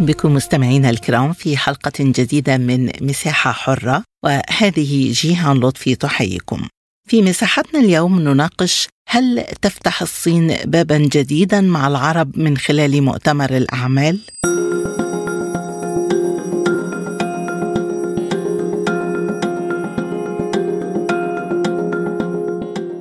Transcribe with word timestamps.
بكم 0.00 0.34
مستمعينا 0.34 0.90
الكرام 0.90 1.32
في 1.32 1.56
حلقة 1.56 1.92
جديدة 2.00 2.56
من 2.56 2.90
مساحة 3.00 3.52
حرة 3.52 4.04
وهذه 4.24 5.12
جيهان 5.12 5.56
لطفي 5.56 5.94
تحييكم. 5.94 6.68
في 7.08 7.22
مساحتنا 7.22 7.80
اليوم 7.80 8.20
نناقش 8.20 8.88
هل 9.08 9.44
تفتح 9.62 10.02
الصين 10.02 10.56
بابا 10.64 10.98
جديدا 10.98 11.60
مع 11.60 11.88
العرب 11.88 12.38
من 12.38 12.56
خلال 12.56 13.02
مؤتمر 13.02 13.56
الأعمال؟ 13.56 14.20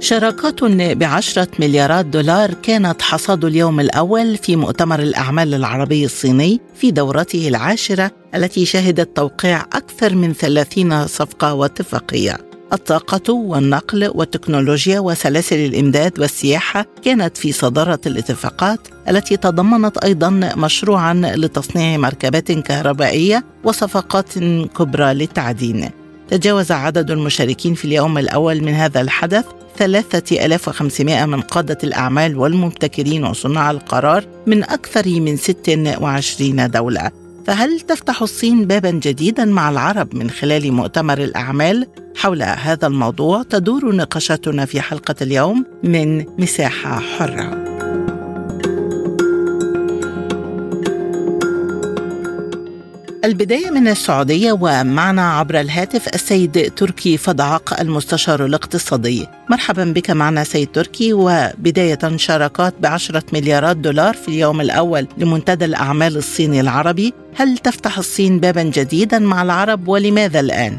شراكات 0.10 0.64
بعشرة 0.74 1.48
مليارات 1.60 2.06
دولار 2.06 2.54
كانت 2.54 3.02
حصاد 3.02 3.46
اليوم 3.46 3.80
الأول 3.80 4.38
في 4.38 4.56
مؤتمر 4.56 5.00
الأعمال 5.00 5.54
العربي 5.54 6.06
الصيني 6.06 6.62
في 6.76 6.92
دورته 6.92 7.48
العاشرة 7.48 8.12
التي 8.36 8.66
شهدت 8.66 9.16
توقيع 9.16 9.62
أكثر 9.62 10.16
من 10.16 10.34
ثلاثين 10.34 11.08
صفقة 11.08 11.54
واتفاقية. 11.54 12.38
الطاقة 12.74 13.34
والنقل 13.34 14.12
والتكنولوجيا 14.16 15.00
وسلاسل 15.00 15.56
الإمداد 15.56 16.20
والسياحة 16.20 16.86
كانت 17.04 17.38
في 17.38 17.52
صدارة 17.52 18.00
الاتفاقات 18.06 18.80
التي 19.10 19.38
تضمنت 19.38 19.98
أيضا 19.98 20.30
مشروعا 20.58 21.14
لتصنيع 21.14 21.98
مركبات 21.98 22.52
كهربائية 22.52 23.46
وصفقات 23.64 24.40
كبرى 24.78 25.14
للتعدين. 25.14 25.90
تجاوز 26.30 26.72
عدد 26.72 27.12
المشاركين 27.12 27.74
في 27.74 27.86
اليوم 27.86 28.18
الأول 28.18 28.62
من 28.62 28.74
هذا 28.74 29.02
الحدث 29.02 29.46
3500 29.78 31.26
من 31.26 31.42
قادة 31.42 31.78
الأعمال 31.84 32.38
والمبتكرين 32.38 33.24
وصناع 33.24 33.72
القرار 33.72 34.26
من 34.48 34.64
أكثر 34.64 35.20
من 35.20 35.38
26 35.38 36.72
دولة 36.72 37.12
فهل 37.46 37.80
تفتح 37.80 38.22
الصين 38.22 38.68
بابا 38.68 38.92
جديدا 38.92 39.46
مع 39.46 39.70
العرب 39.70 40.16
من 40.16 40.30
خلال 40.30 40.74
مؤتمر 40.74 41.18
الأعمال؟ 41.18 41.88
حول 42.16 42.44
هذا 42.44 42.88
الموضوع 42.88 43.44
تدور 43.44 43.96
نقاشاتنا 43.96 44.66
في 44.66 44.82
حلقة 44.82 45.16
اليوم 45.22 45.66
من 45.84 46.26
مساحة 46.40 47.00
حرة. 47.00 47.79
البداية 53.26 53.70
من 53.70 53.88
السعودية 53.88 54.52
ومعنا 54.52 55.32
عبر 55.32 55.60
الهاتف 55.60 56.08
السيد 56.16 56.74
تركي 56.76 57.18
فضعق 57.18 57.80
المستشار 57.80 58.46
الاقتصادي 58.46 59.28
مرحبا 59.50 59.84
بك 59.86 60.12
معنا 60.12 60.44
سيد 60.44 60.72
تركي 60.72 61.14
وبداية 61.14 62.00
شراكات 62.16 62.74
بعشرة 62.80 63.24
مليارات 63.34 63.78
دولار 63.78 64.14
في 64.14 64.28
اليوم 64.28 64.62
الأول 64.62 65.08
لمنتدى 65.18 65.66
الأعمال 65.66 66.18
الصيني 66.18 66.62
العربي 66.62 67.14
هل 67.36 67.58
تفتح 67.58 67.98
الصين 67.98 68.40
بابا 68.40 68.64
جديدا 68.64 69.20
مع 69.20 69.42
العرب 69.42 69.88
ولماذا 69.88 70.40
الآن؟ 70.40 70.78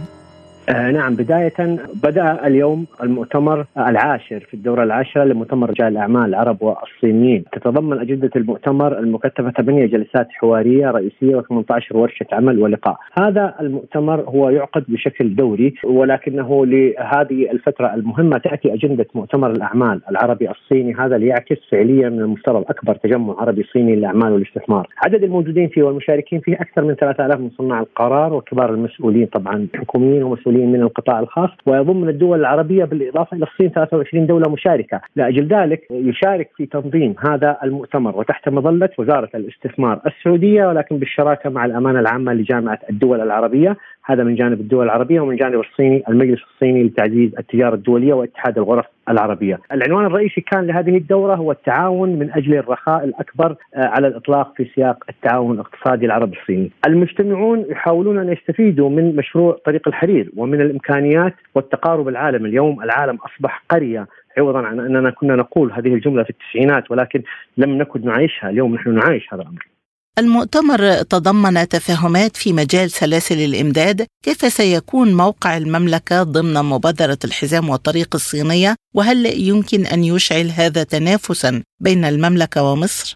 آه 0.68 0.90
نعم 0.90 1.14
بداية 1.14 1.78
بدأ 2.02 2.46
اليوم 2.46 2.86
المؤتمر 3.02 3.66
العاشر 3.78 4.40
في 4.40 4.54
الدورة 4.54 4.82
العاشرة 4.82 5.24
لمؤتمر 5.24 5.70
رجال 5.70 5.88
الأعمال 5.88 6.24
العرب 6.24 6.62
والصينيين. 6.62 7.44
تتضمن 7.52 7.98
أجندة 8.00 8.30
المؤتمر 8.36 8.98
المكثفة 8.98 9.50
ثمانية 9.50 9.86
جلسات 9.86 10.28
حوارية 10.30 10.90
رئيسية 10.90 11.40
و18 11.40 11.94
ورشة 11.94 12.26
عمل 12.32 12.58
ولقاء. 12.58 12.96
هذا 13.18 13.54
المؤتمر 13.60 14.20
هو 14.20 14.50
يعقد 14.50 14.84
بشكل 14.88 15.34
دوري 15.34 15.74
ولكنه 15.84 16.66
لهذه 16.66 17.50
الفترة 17.52 17.94
المهمة 17.94 18.38
تأتي 18.38 18.74
أجندة 18.74 19.06
مؤتمر 19.14 19.50
الأعمال 19.50 20.00
العربي 20.10 20.50
الصيني. 20.50 20.94
هذا 20.94 21.18
ليعكس 21.18 21.56
فعليا 21.70 22.08
من 22.08 22.20
المفترض 22.20 22.64
أكبر 22.68 22.94
تجمع 22.94 23.40
عربي 23.40 23.62
صيني 23.72 23.96
للأعمال 23.96 24.32
والاستثمار. 24.32 24.88
عدد 25.04 25.24
الموجودين 25.24 25.68
فيه 25.68 25.82
والمشاركين 25.82 26.40
فيه 26.40 26.54
أكثر 26.54 26.84
من 26.84 26.94
3000 26.94 27.40
من 27.40 27.50
صناع 27.58 27.80
القرار 27.80 28.32
وكبار 28.32 28.74
المسؤولين 28.74 29.26
طبعا 29.26 29.66
حكوميين 29.74 30.22
ومسؤولين 30.22 30.49
من 30.58 30.82
القطاع 30.82 31.20
الخاص 31.20 31.50
ويضم 31.66 32.08
الدول 32.08 32.40
العربية 32.40 32.84
بالإضافة 32.84 33.36
إلى 33.36 33.46
الصين 33.46 33.68
23 33.68 34.26
دولة 34.26 34.50
مشاركة، 34.50 35.00
لاجل 35.16 35.46
ذلك 35.46 35.86
يشارك 35.90 36.50
في 36.56 36.66
تنظيم 36.66 37.14
هذا 37.30 37.56
المؤتمر 37.64 38.16
وتحت 38.16 38.48
مظلة 38.48 38.90
وزارة 38.98 39.30
الاستثمار 39.34 40.00
السعودية 40.06 40.66
ولكن 40.66 40.96
بالشراكة 40.96 41.50
مع 41.50 41.64
الأمانة 41.64 42.00
العامة 42.00 42.32
لجامعة 42.32 42.78
الدول 42.90 43.20
العربية. 43.20 43.76
هذا 44.04 44.24
من 44.24 44.34
جانب 44.34 44.60
الدول 44.60 44.84
العربية 44.84 45.20
ومن 45.20 45.36
جانب 45.36 45.60
الصيني 45.60 46.02
المجلس 46.08 46.40
الصيني 46.54 46.82
لتعزيز 46.84 47.30
التجارة 47.38 47.74
الدولية 47.74 48.14
واتحاد 48.14 48.58
الغرف 48.58 48.86
العربية. 49.10 49.60
العنوان 49.72 50.06
الرئيسي 50.06 50.40
كان 50.40 50.66
لهذه 50.66 50.96
الدورة 50.96 51.34
هو 51.34 51.52
التعاون 51.52 52.18
من 52.18 52.30
أجل 52.30 52.54
الرخاء 52.54 53.04
الأكبر 53.04 53.56
آه، 53.74 53.86
على 53.86 54.06
الإطلاق 54.06 54.54
في 54.56 54.70
سياق 54.74 55.04
التعاون 55.08 55.54
الاقتصادي 55.54 56.06
العربي 56.06 56.36
الصيني. 56.40 56.70
المجتمعون 56.86 57.64
يحاولون 57.68 58.18
أن 58.18 58.32
يستفيدوا 58.32 58.90
من 58.90 59.16
مشروع 59.16 59.58
طريق 59.64 59.88
الحرير 59.88 60.30
ومن 60.36 60.60
الإمكانيات 60.60 61.34
والتقارب 61.54 62.08
العالمي 62.08 62.48
اليوم 62.48 62.82
العالم 62.82 63.16
أصبح 63.16 63.62
قرية 63.68 64.06
عوضا 64.38 64.66
عن 64.66 64.80
أننا 64.80 65.10
كنا 65.10 65.36
نقول 65.36 65.72
هذه 65.72 65.94
الجملة 65.94 66.22
في 66.22 66.30
التسعينات 66.30 66.90
ولكن 66.90 67.22
لم 67.56 67.78
نكن 67.78 68.04
نعيشها. 68.04 68.50
اليوم 68.50 68.74
نحن 68.74 68.94
نعيش 68.94 69.34
هذا 69.34 69.42
الأمر. 69.42 69.69
المؤتمر 70.18 70.78
تضمن 71.10 71.68
تفاهمات 71.68 72.36
في 72.36 72.52
مجال 72.52 72.90
سلاسل 72.90 73.38
الإمداد 73.50 74.06
كيف 74.24 74.36
سيكون 74.36 75.16
موقع 75.16 75.56
المملكة 75.56 76.22
ضمن 76.22 76.54
مبادرة 76.54 77.18
الحزام 77.24 77.68
والطريق 77.68 78.08
الصينية 78.14 78.74
وهل 78.94 79.26
يمكن 79.48 79.80
أن 79.94 80.04
يشعل 80.04 80.46
هذا 80.60 80.82
تنافسا 80.82 81.62
بين 81.80 82.04
المملكة 82.04 82.62
ومصر؟ 82.62 83.14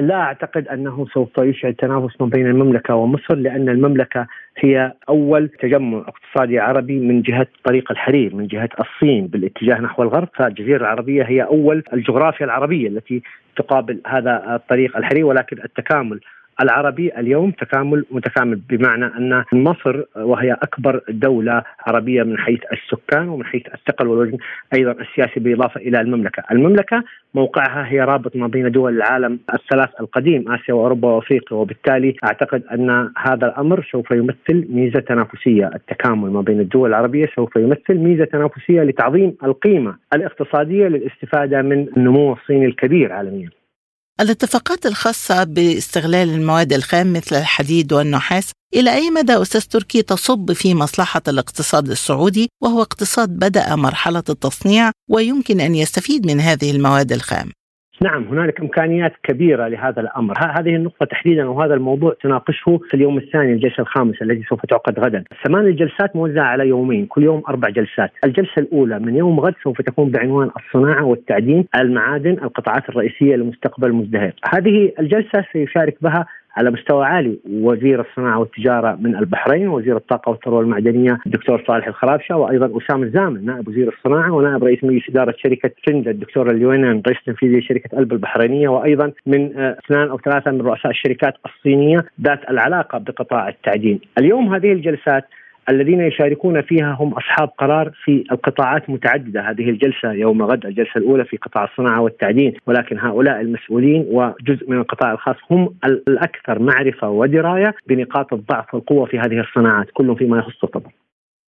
لا 0.00 0.14
أعتقد 0.14 0.68
أنه 0.68 1.06
سوف 1.14 1.38
يشعل 1.38 1.74
تنافس 1.74 2.20
ما 2.20 2.26
بين 2.26 2.46
المملكة 2.46 2.94
ومصر 2.94 3.34
لأن 3.34 3.68
المملكة 3.68 4.26
هي 4.58 4.92
أول 5.08 5.48
تجمع 5.48 5.98
اقتصادي 5.98 6.58
عربي 6.58 6.98
من 6.98 7.22
جهة 7.22 7.46
طريق 7.64 7.90
الحرير 7.90 8.34
من 8.34 8.46
جهة 8.46 8.68
الصين 8.80 9.26
بالاتجاه 9.26 9.80
نحو 9.80 10.02
الغرب. 10.02 10.28
فالجزيرة 10.34 10.76
العربية 10.76 11.22
هي 11.22 11.42
أول 11.42 11.82
الجغرافيا 11.92 12.46
العربية 12.46 12.88
التي 12.88 13.22
تقابل 13.56 14.00
هذا 14.06 14.54
الطريق 14.54 14.96
الحرير 14.96 15.26
ولكن 15.26 15.62
التكامل 15.64 16.20
العربي 16.60 17.18
اليوم 17.18 17.50
تكامل 17.50 18.04
متكامل 18.10 18.60
بمعنى 18.68 19.04
أن 19.04 19.44
مصر 19.52 20.02
وهي 20.16 20.52
أكبر 20.52 21.00
دولة 21.08 21.62
عربية 21.86 22.22
من 22.22 22.38
حيث 22.38 22.60
السكان 22.72 23.28
ومن 23.28 23.44
حيث 23.44 23.62
الثقل 23.74 24.06
والوزن 24.06 24.38
أيضا 24.74 24.92
السياسي 24.92 25.40
بالإضافة 25.40 25.80
إلى 25.80 26.00
المملكة، 26.00 26.42
المملكة 26.50 27.04
موقعها 27.34 27.86
هي 27.88 28.00
رابط 28.00 28.36
ما 28.36 28.46
بين 28.46 28.70
دول 28.70 28.96
العالم 28.96 29.38
الثلاث 29.54 29.88
القديم 30.00 30.52
آسيا 30.52 30.74
وأوروبا 30.74 31.08
وأفريقيا 31.08 31.58
وبالتالي 31.58 32.14
أعتقد 32.24 32.62
أن 32.72 33.10
هذا 33.18 33.46
الأمر 33.46 33.88
سوف 33.92 34.10
يمثل 34.10 34.66
ميزة 34.70 35.00
تنافسية، 35.00 35.70
التكامل 35.74 36.30
ما 36.30 36.40
بين 36.40 36.60
الدول 36.60 36.88
العربية 36.88 37.26
سوف 37.36 37.56
يمثل 37.56 37.94
ميزة 37.94 38.24
تنافسية 38.24 38.82
لتعظيم 38.82 39.36
القيمة 39.44 39.96
الاقتصادية 40.14 40.88
للاستفادة 40.88 41.62
من 41.62 41.86
النمو 41.96 42.32
الصيني 42.32 42.66
الكبير 42.66 43.12
عالميا. 43.12 43.50
الاتفاقات 44.20 44.86
الخاصة 44.86 45.44
باستغلال 45.44 46.28
المواد 46.28 46.72
الخام 46.72 47.12
مثل 47.12 47.36
الحديد 47.36 47.92
والنحاس 47.92 48.50
إلى 48.74 48.94
أي 48.94 49.10
مدى 49.10 49.42
أستاذ 49.42 49.60
تركي 49.60 50.02
تصب 50.02 50.52
في 50.52 50.74
مصلحة 50.74 51.22
الاقتصاد 51.28 51.90
السعودي 51.90 52.48
وهو 52.62 52.82
اقتصاد 52.82 53.28
بدأ 53.28 53.76
مرحلة 53.76 54.22
التصنيع 54.28 54.90
ويمكن 55.10 55.60
أن 55.60 55.74
يستفيد 55.74 56.26
من 56.26 56.40
هذه 56.40 56.70
المواد 56.70 57.12
الخام؟ 57.12 57.52
نعم 58.02 58.24
هنالك 58.24 58.60
إمكانيات 58.60 59.12
كبيرة 59.22 59.68
لهذا 59.68 60.00
الأمر، 60.00 60.34
هذه 60.38 60.76
النقطة 60.76 61.06
تحديدا 61.06 61.48
وهذا 61.48 61.74
الموضوع 61.74 62.14
تناقشه 62.22 62.80
في 62.88 62.94
اليوم 62.94 63.18
الثاني 63.18 63.52
الجلسه 63.52 63.80
الخامسة 63.80 64.18
التي 64.22 64.42
سوف 64.42 64.66
تعقد 64.66 65.00
غدا، 65.00 65.24
ثمان 65.46 65.66
الجلسات 65.66 66.16
موزعة 66.16 66.44
على 66.44 66.68
يومين، 66.68 67.06
كل 67.06 67.22
يوم 67.22 67.42
أربع 67.48 67.68
جلسات، 67.68 68.10
الجلسة 68.24 68.58
الأولى 68.58 68.98
من 68.98 69.16
يوم 69.16 69.40
غد 69.40 69.54
سوف 69.62 69.82
تكون 69.82 70.10
بعنوان 70.10 70.50
الصناعة 70.56 71.04
والتعدين، 71.04 71.64
المعادن، 71.80 72.32
القطاعات 72.32 72.88
الرئيسية 72.88 73.36
لمستقبل 73.36 73.92
مزدهر، 73.92 74.32
هذه 74.54 74.92
الجلسة 74.98 75.44
سيشارك 75.52 75.96
بها 76.00 76.26
على 76.56 76.70
مستوى 76.70 77.06
عالي 77.06 77.38
وزير 77.50 78.00
الصناعة 78.00 78.38
والتجارة 78.38 78.98
من 79.00 79.16
البحرين 79.16 79.68
وزير 79.68 79.96
الطاقة 79.96 80.30
والثروه 80.30 80.60
المعدنية 80.60 81.18
الدكتور 81.26 81.64
صالح 81.66 81.86
الخرابشه 81.86 82.36
وأيضا 82.36 82.78
أسامة 82.78 83.02
الزامل 83.02 83.44
نائب 83.44 83.68
وزير 83.68 83.88
الصناعة 83.98 84.32
ونائب 84.32 84.64
رئيس 84.64 84.84
مجلس 84.84 85.08
إدارة 85.08 85.34
شركة 85.38 85.70
فندا 85.86 86.10
الدكتور 86.10 86.50
اليوينان 86.50 87.02
رئيس 87.06 87.18
تنفيذي 87.26 87.58
لشركة 87.58 87.98
ألب 87.98 88.12
البحرينية 88.12 88.68
وأيضا 88.68 89.12
من 89.26 89.56
آه، 89.56 89.76
اثنان 89.84 90.08
أو 90.08 90.18
ثلاثة 90.18 90.50
من 90.50 90.60
رؤساء 90.60 90.90
الشركات 90.90 91.34
الصينية 91.46 91.98
ذات 92.20 92.50
العلاقة 92.50 92.98
بقطاع 92.98 93.48
التعدين. 93.48 94.00
اليوم 94.18 94.54
هذه 94.54 94.72
الجلسات 94.72 95.24
الذين 95.68 96.00
يشاركون 96.00 96.62
فيها 96.62 96.96
هم 97.00 97.14
أصحاب 97.14 97.48
قرار 97.58 97.92
في 98.04 98.24
القطاعات 98.32 98.90
متعددة 98.90 99.40
هذه 99.40 99.70
الجلسة 99.70 100.12
يوم 100.12 100.42
غد 100.42 100.66
الجلسة 100.66 100.96
الأولى 100.96 101.24
في 101.24 101.36
قطاع 101.36 101.64
الصناعة 101.64 102.00
والتعدين 102.00 102.54
ولكن 102.66 102.98
هؤلاء 102.98 103.40
المسؤولين 103.40 104.06
وجزء 104.10 104.70
من 104.70 104.76
القطاع 104.78 105.12
الخاص 105.12 105.36
هم 105.50 105.74
الأكثر 105.84 106.58
معرفة 106.58 107.08
ودراية 107.08 107.74
بنقاط 107.86 108.32
الضعف 108.32 108.74
والقوة 108.74 109.06
في 109.06 109.18
هذه 109.18 109.40
الصناعات 109.40 109.86
كلهم 109.94 110.14
فيما 110.14 110.38
يخص 110.38 110.64
الطبع. 110.64 110.90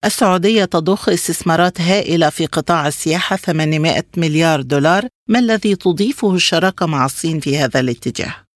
السعودية 0.04 0.64
تضخ 0.64 1.08
استثمارات 1.08 1.80
هائلة 1.80 2.30
في 2.30 2.46
قطاع 2.46 2.86
السياحة 2.86 3.36
800 3.36 4.02
مليار 4.16 4.60
دولار 4.60 5.02
ما 5.28 5.38
الذي 5.38 5.74
تضيفه 5.76 6.34
الشراكة 6.34 6.86
مع 6.86 7.04
الصين 7.04 7.40
في 7.40 7.58
هذا 7.58 7.80
الاتجاه؟ 7.80 8.47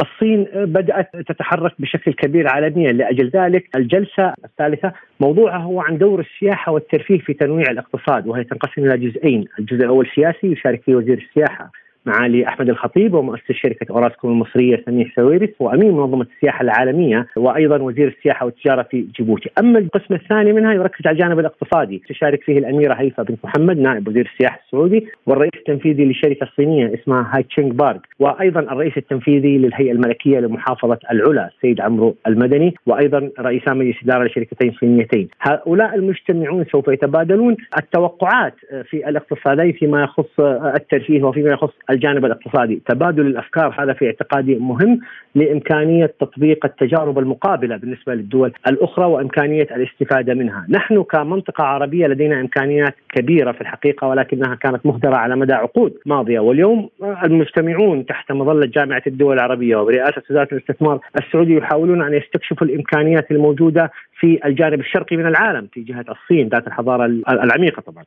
الصين 0.00 0.46
بدأت 0.54 1.16
تتحرك 1.16 1.72
بشكل 1.78 2.12
كبير 2.12 2.48
عالميا 2.48 2.92
لأجل 2.92 3.30
ذلك. 3.34 3.76
الجلسة 3.76 4.34
الثالثة 4.44 4.92
موضوعها 5.20 5.58
هو 5.58 5.80
عن 5.80 5.98
دور 5.98 6.20
السياحة 6.20 6.72
والترفيه 6.72 7.18
في 7.18 7.34
تنويع 7.34 7.70
الاقتصاد 7.70 8.26
وهي 8.26 8.44
تنقسم 8.44 8.84
إلى 8.84 8.98
جزئين. 8.98 9.44
الجزء 9.58 9.84
الأول 9.84 10.08
سياسي 10.14 10.46
يشارك 10.46 10.82
فيه 10.82 10.94
وزير 10.94 11.28
السياحة 11.28 11.70
معالي 12.06 12.48
أحمد 12.48 12.68
الخطيب 12.68 13.14
ومؤسس 13.14 13.52
شركة 13.52 13.86
أوراسكوم 13.90 14.30
المصرية 14.30 14.82
سميح 14.86 15.14
ساويرس 15.16 15.50
وأمين 15.60 15.92
منظمة 15.92 16.26
السياحة 16.36 16.62
العالمية 16.62 17.26
وأيضا 17.36 17.82
وزير 17.82 18.08
السياحة 18.08 18.46
والتجارة 18.46 18.82
في 18.82 19.06
جيبوتي، 19.16 19.50
أما 19.58 19.78
القسم 19.78 20.14
الثاني 20.14 20.52
منها 20.52 20.72
يركز 20.72 21.06
على 21.06 21.14
الجانب 21.14 21.38
الاقتصادي، 21.38 22.02
تشارك 22.08 22.42
فيه 22.42 22.58
الأميرة 22.58 22.94
هيفا 22.94 23.22
بنت 23.22 23.38
محمد 23.44 23.78
نائب 23.78 24.08
وزير 24.08 24.30
السياحة 24.34 24.60
السعودي 24.66 25.06
والرئيس 25.26 25.52
التنفيذي 25.56 26.04
لشركة 26.04 26.48
صينية 26.56 26.94
اسمها 26.94 27.30
هاي 27.34 27.42
تشينغ 27.42 27.72
بارك، 27.72 28.00
وأيضا 28.18 28.60
الرئيس 28.60 28.96
التنفيذي 28.96 29.58
للهيئة 29.58 29.92
الملكية 29.92 30.38
لمحافظة 30.38 30.98
العلا 31.12 31.50
السيد 31.56 31.80
عمرو 31.80 32.14
المدني، 32.26 32.74
وأيضا 32.86 33.30
رئيسان 33.40 33.76
مجلس 33.76 33.96
إدارة 34.04 34.24
لشركتين 34.24 34.72
صينيتين، 34.72 35.28
هؤلاء 35.40 35.94
المجتمعون 35.94 36.64
سوف 36.64 36.88
يتبادلون 36.88 37.56
التوقعات 37.78 38.54
في 38.84 39.08
الاقتصادي 39.08 39.72
فيما 39.72 40.02
يخص 40.02 40.40
الترفيه 40.74 41.22
وفيما 41.22 41.50
يخص 41.50 41.72
الجانب 41.90 42.24
الاقتصادي. 42.24 42.82
تبادل 42.88 43.26
الأفكار 43.26 43.74
هذا 43.78 43.92
في 43.92 44.06
اعتقادي 44.06 44.54
مهم 44.54 45.00
لإمكانية 45.34 46.06
تطبيق 46.20 46.64
التجارب 46.64 47.18
المقابلة 47.18 47.76
بالنسبة 47.76 48.14
للدول 48.14 48.52
الأخرى 48.66 49.06
وإمكانية 49.06 49.62
الاستفادة 49.62 50.34
منها. 50.34 50.66
نحن 50.68 51.02
كمنطقة 51.02 51.64
عربية 51.64 52.06
لدينا 52.06 52.40
إمكانيات 52.40 52.94
كبيرة 53.08 53.52
في 53.52 53.60
الحقيقة 53.60 54.08
ولكنها 54.08 54.54
كانت 54.54 54.86
مهدرة 54.86 55.16
على 55.16 55.36
مدى 55.36 55.52
عقود 55.52 55.94
ماضية. 56.06 56.40
واليوم 56.40 56.88
المجتمعون 57.24 58.06
تحت 58.06 58.32
مظلة 58.32 58.66
جامعة 58.66 59.02
الدول 59.06 59.34
العربية 59.34 59.76
وبرئاسة 59.76 60.22
وزارة 60.30 60.48
الاستثمار 60.52 61.00
السعودي 61.20 61.54
يحاولون 61.54 62.02
أن 62.02 62.14
يستكشفوا 62.14 62.66
الإمكانيات 62.66 63.30
الموجودة 63.30 63.90
في 64.20 64.40
الجانب 64.44 64.80
الشرقي 64.80 65.16
من 65.16 65.26
العالم 65.26 65.68
في 65.72 65.80
جهة 65.80 66.04
الصين 66.08 66.48
ذات 66.48 66.66
الحضارة 66.66 67.04
العميقة 67.28 67.82
طبعا. 67.82 68.04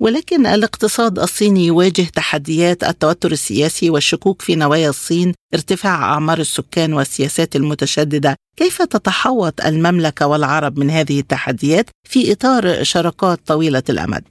ولكن 0.00 0.46
الاقتصاد 0.46 1.18
الصيني 1.18 1.66
يواجه 1.66 2.02
تحديات 2.02 2.84
التوتر 2.84 3.32
السياسي 3.32 3.90
والشكوك 3.90 4.42
في 4.42 4.54
نوايا 4.54 4.88
الصين 4.88 5.34
ارتفاع 5.54 5.94
أعمار 6.12 6.38
السكان 6.38 6.92
والسياسات 6.92 7.56
المتشددة. 7.56 8.36
كيف 8.56 8.82
تتحوط 8.82 9.60
المملكة 9.60 10.26
والعرب 10.26 10.78
من 10.78 10.90
هذه 10.90 11.20
التحديات 11.20 11.90
في 12.08 12.32
إطار 12.32 12.84
شراكات 12.84 13.40
طويلة 13.46 13.82
الأمد؟ 13.88 14.24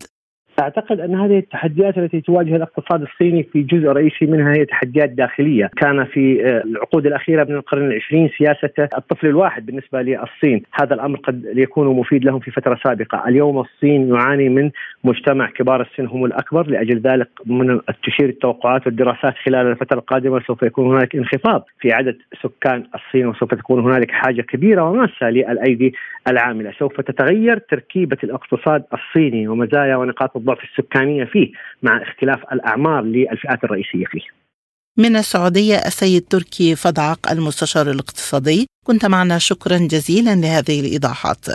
أعتقد 0.61 0.99
أن 0.99 1.15
هذه 1.15 1.37
التحديات 1.37 1.97
التي 1.97 2.21
تواجه 2.21 2.55
الاقتصاد 2.55 3.01
الصيني 3.01 3.43
في 3.43 3.61
جزء 3.61 3.87
رئيسي 3.87 4.25
منها 4.25 4.53
هي 4.53 4.65
تحديات 4.65 5.09
داخلية، 5.09 5.69
كان 5.77 6.05
في 6.05 6.45
آه، 6.45 6.63
العقود 6.63 7.05
الأخيرة 7.05 7.43
من 7.43 7.55
القرن 7.55 7.85
العشرين 7.91 8.29
سياسة 8.37 8.89
الطفل 8.97 9.27
الواحد 9.27 9.65
بالنسبة 9.65 10.01
للصين، 10.01 10.63
هذا 10.73 10.93
الأمر 10.93 11.17
قد 11.17 11.45
يكون 11.55 11.87
مفيد 11.87 12.25
لهم 12.25 12.39
في 12.39 12.51
فترة 12.51 12.79
سابقة، 12.83 13.27
اليوم 13.27 13.59
الصين 13.59 14.09
يعاني 14.09 14.49
من 14.49 14.71
مجتمع 15.03 15.49
كبار 15.49 15.81
السن 15.81 16.05
هم 16.07 16.25
الأكبر، 16.25 16.67
لأجل 16.67 16.99
ذلك 16.99 17.29
من 17.45 17.79
تشير 18.03 18.29
التوقعات 18.29 18.87
والدراسات 18.87 19.33
خلال 19.45 19.67
الفترة 19.67 19.99
القادمة 19.99 20.41
سوف 20.47 20.63
يكون 20.63 20.95
هناك 20.95 21.15
انخفاض 21.15 21.65
في 21.79 21.91
عدد 21.91 22.17
سكان 22.43 22.83
الصين 22.95 23.27
وسوف 23.27 23.53
تكون 23.53 23.83
هنالك 23.83 24.11
حاجة 24.11 24.41
كبيرة 24.41 24.89
وماسة 24.89 25.29
للأيدي 25.29 25.93
العاملة، 26.27 26.73
سوف 26.79 27.01
تتغير 27.01 27.57
تركيبة 27.57 28.17
الاقتصاد 28.23 28.83
الصيني 28.93 29.47
ومزايا 29.47 29.95
ونقاط 29.95 30.37
الضعف 30.37 30.59
السكانية 30.63 31.23
فيه 31.25 31.51
مع 31.83 32.03
اختلاف 32.03 32.39
الأعمار 32.53 33.03
للفئات 33.03 33.63
الرئيسية 33.63 34.05
فيه. 34.05 34.21
من 34.97 35.15
السعودية 35.15 35.75
السيد 35.75 36.21
تركي 36.21 36.75
فضعق 36.75 37.31
المستشار 37.31 37.91
الاقتصادي. 37.91 38.67
كنت 38.85 39.05
معنا 39.05 39.37
شكرا 39.37 39.77
جزيلا 39.77 40.35
لهذه 40.35 40.79
الإيضاحات. 40.79 41.45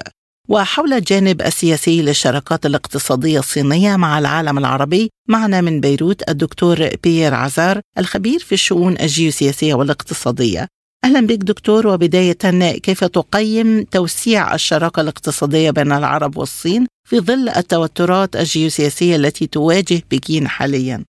وحول 0.49 0.93
الجانب 0.93 1.41
السياسي 1.41 2.03
للشراكات 2.03 2.67
الاقتصادية 2.67 3.39
الصينية 3.39 3.97
مع 3.97 4.19
العالم 4.19 4.59
العربي 4.59 5.11
معنا 5.29 5.61
من 5.61 5.81
بيروت 5.81 6.31
الدكتور 6.31 6.77
بيير 7.05 7.35
عزار 7.35 7.81
الخبير 7.99 8.39
في 8.39 8.53
الشؤون 8.53 8.93
الجيوسياسية 8.93 9.75
والاقتصادية. 9.75 10.67
أهلا 11.05 11.27
بك 11.27 11.39
دكتور. 11.45 11.87
وبداية 11.87 12.43
كيف 12.83 13.05
تقيم 13.05 13.85
توسيع 13.93 14.55
الشراكة 14.55 15.01
الاقتصادية 15.01 15.71
بين 15.71 15.93
العرب 15.93 16.37
والصين 16.37 16.87
في 17.05 17.17
ظل 17.17 17.49
التوترات 17.49 18.37
الجيوسياسية 18.37 19.17
التي 19.17 19.47
تواجه 19.47 20.01
بكين 20.13 20.47
حاليا؟ 20.49 21.05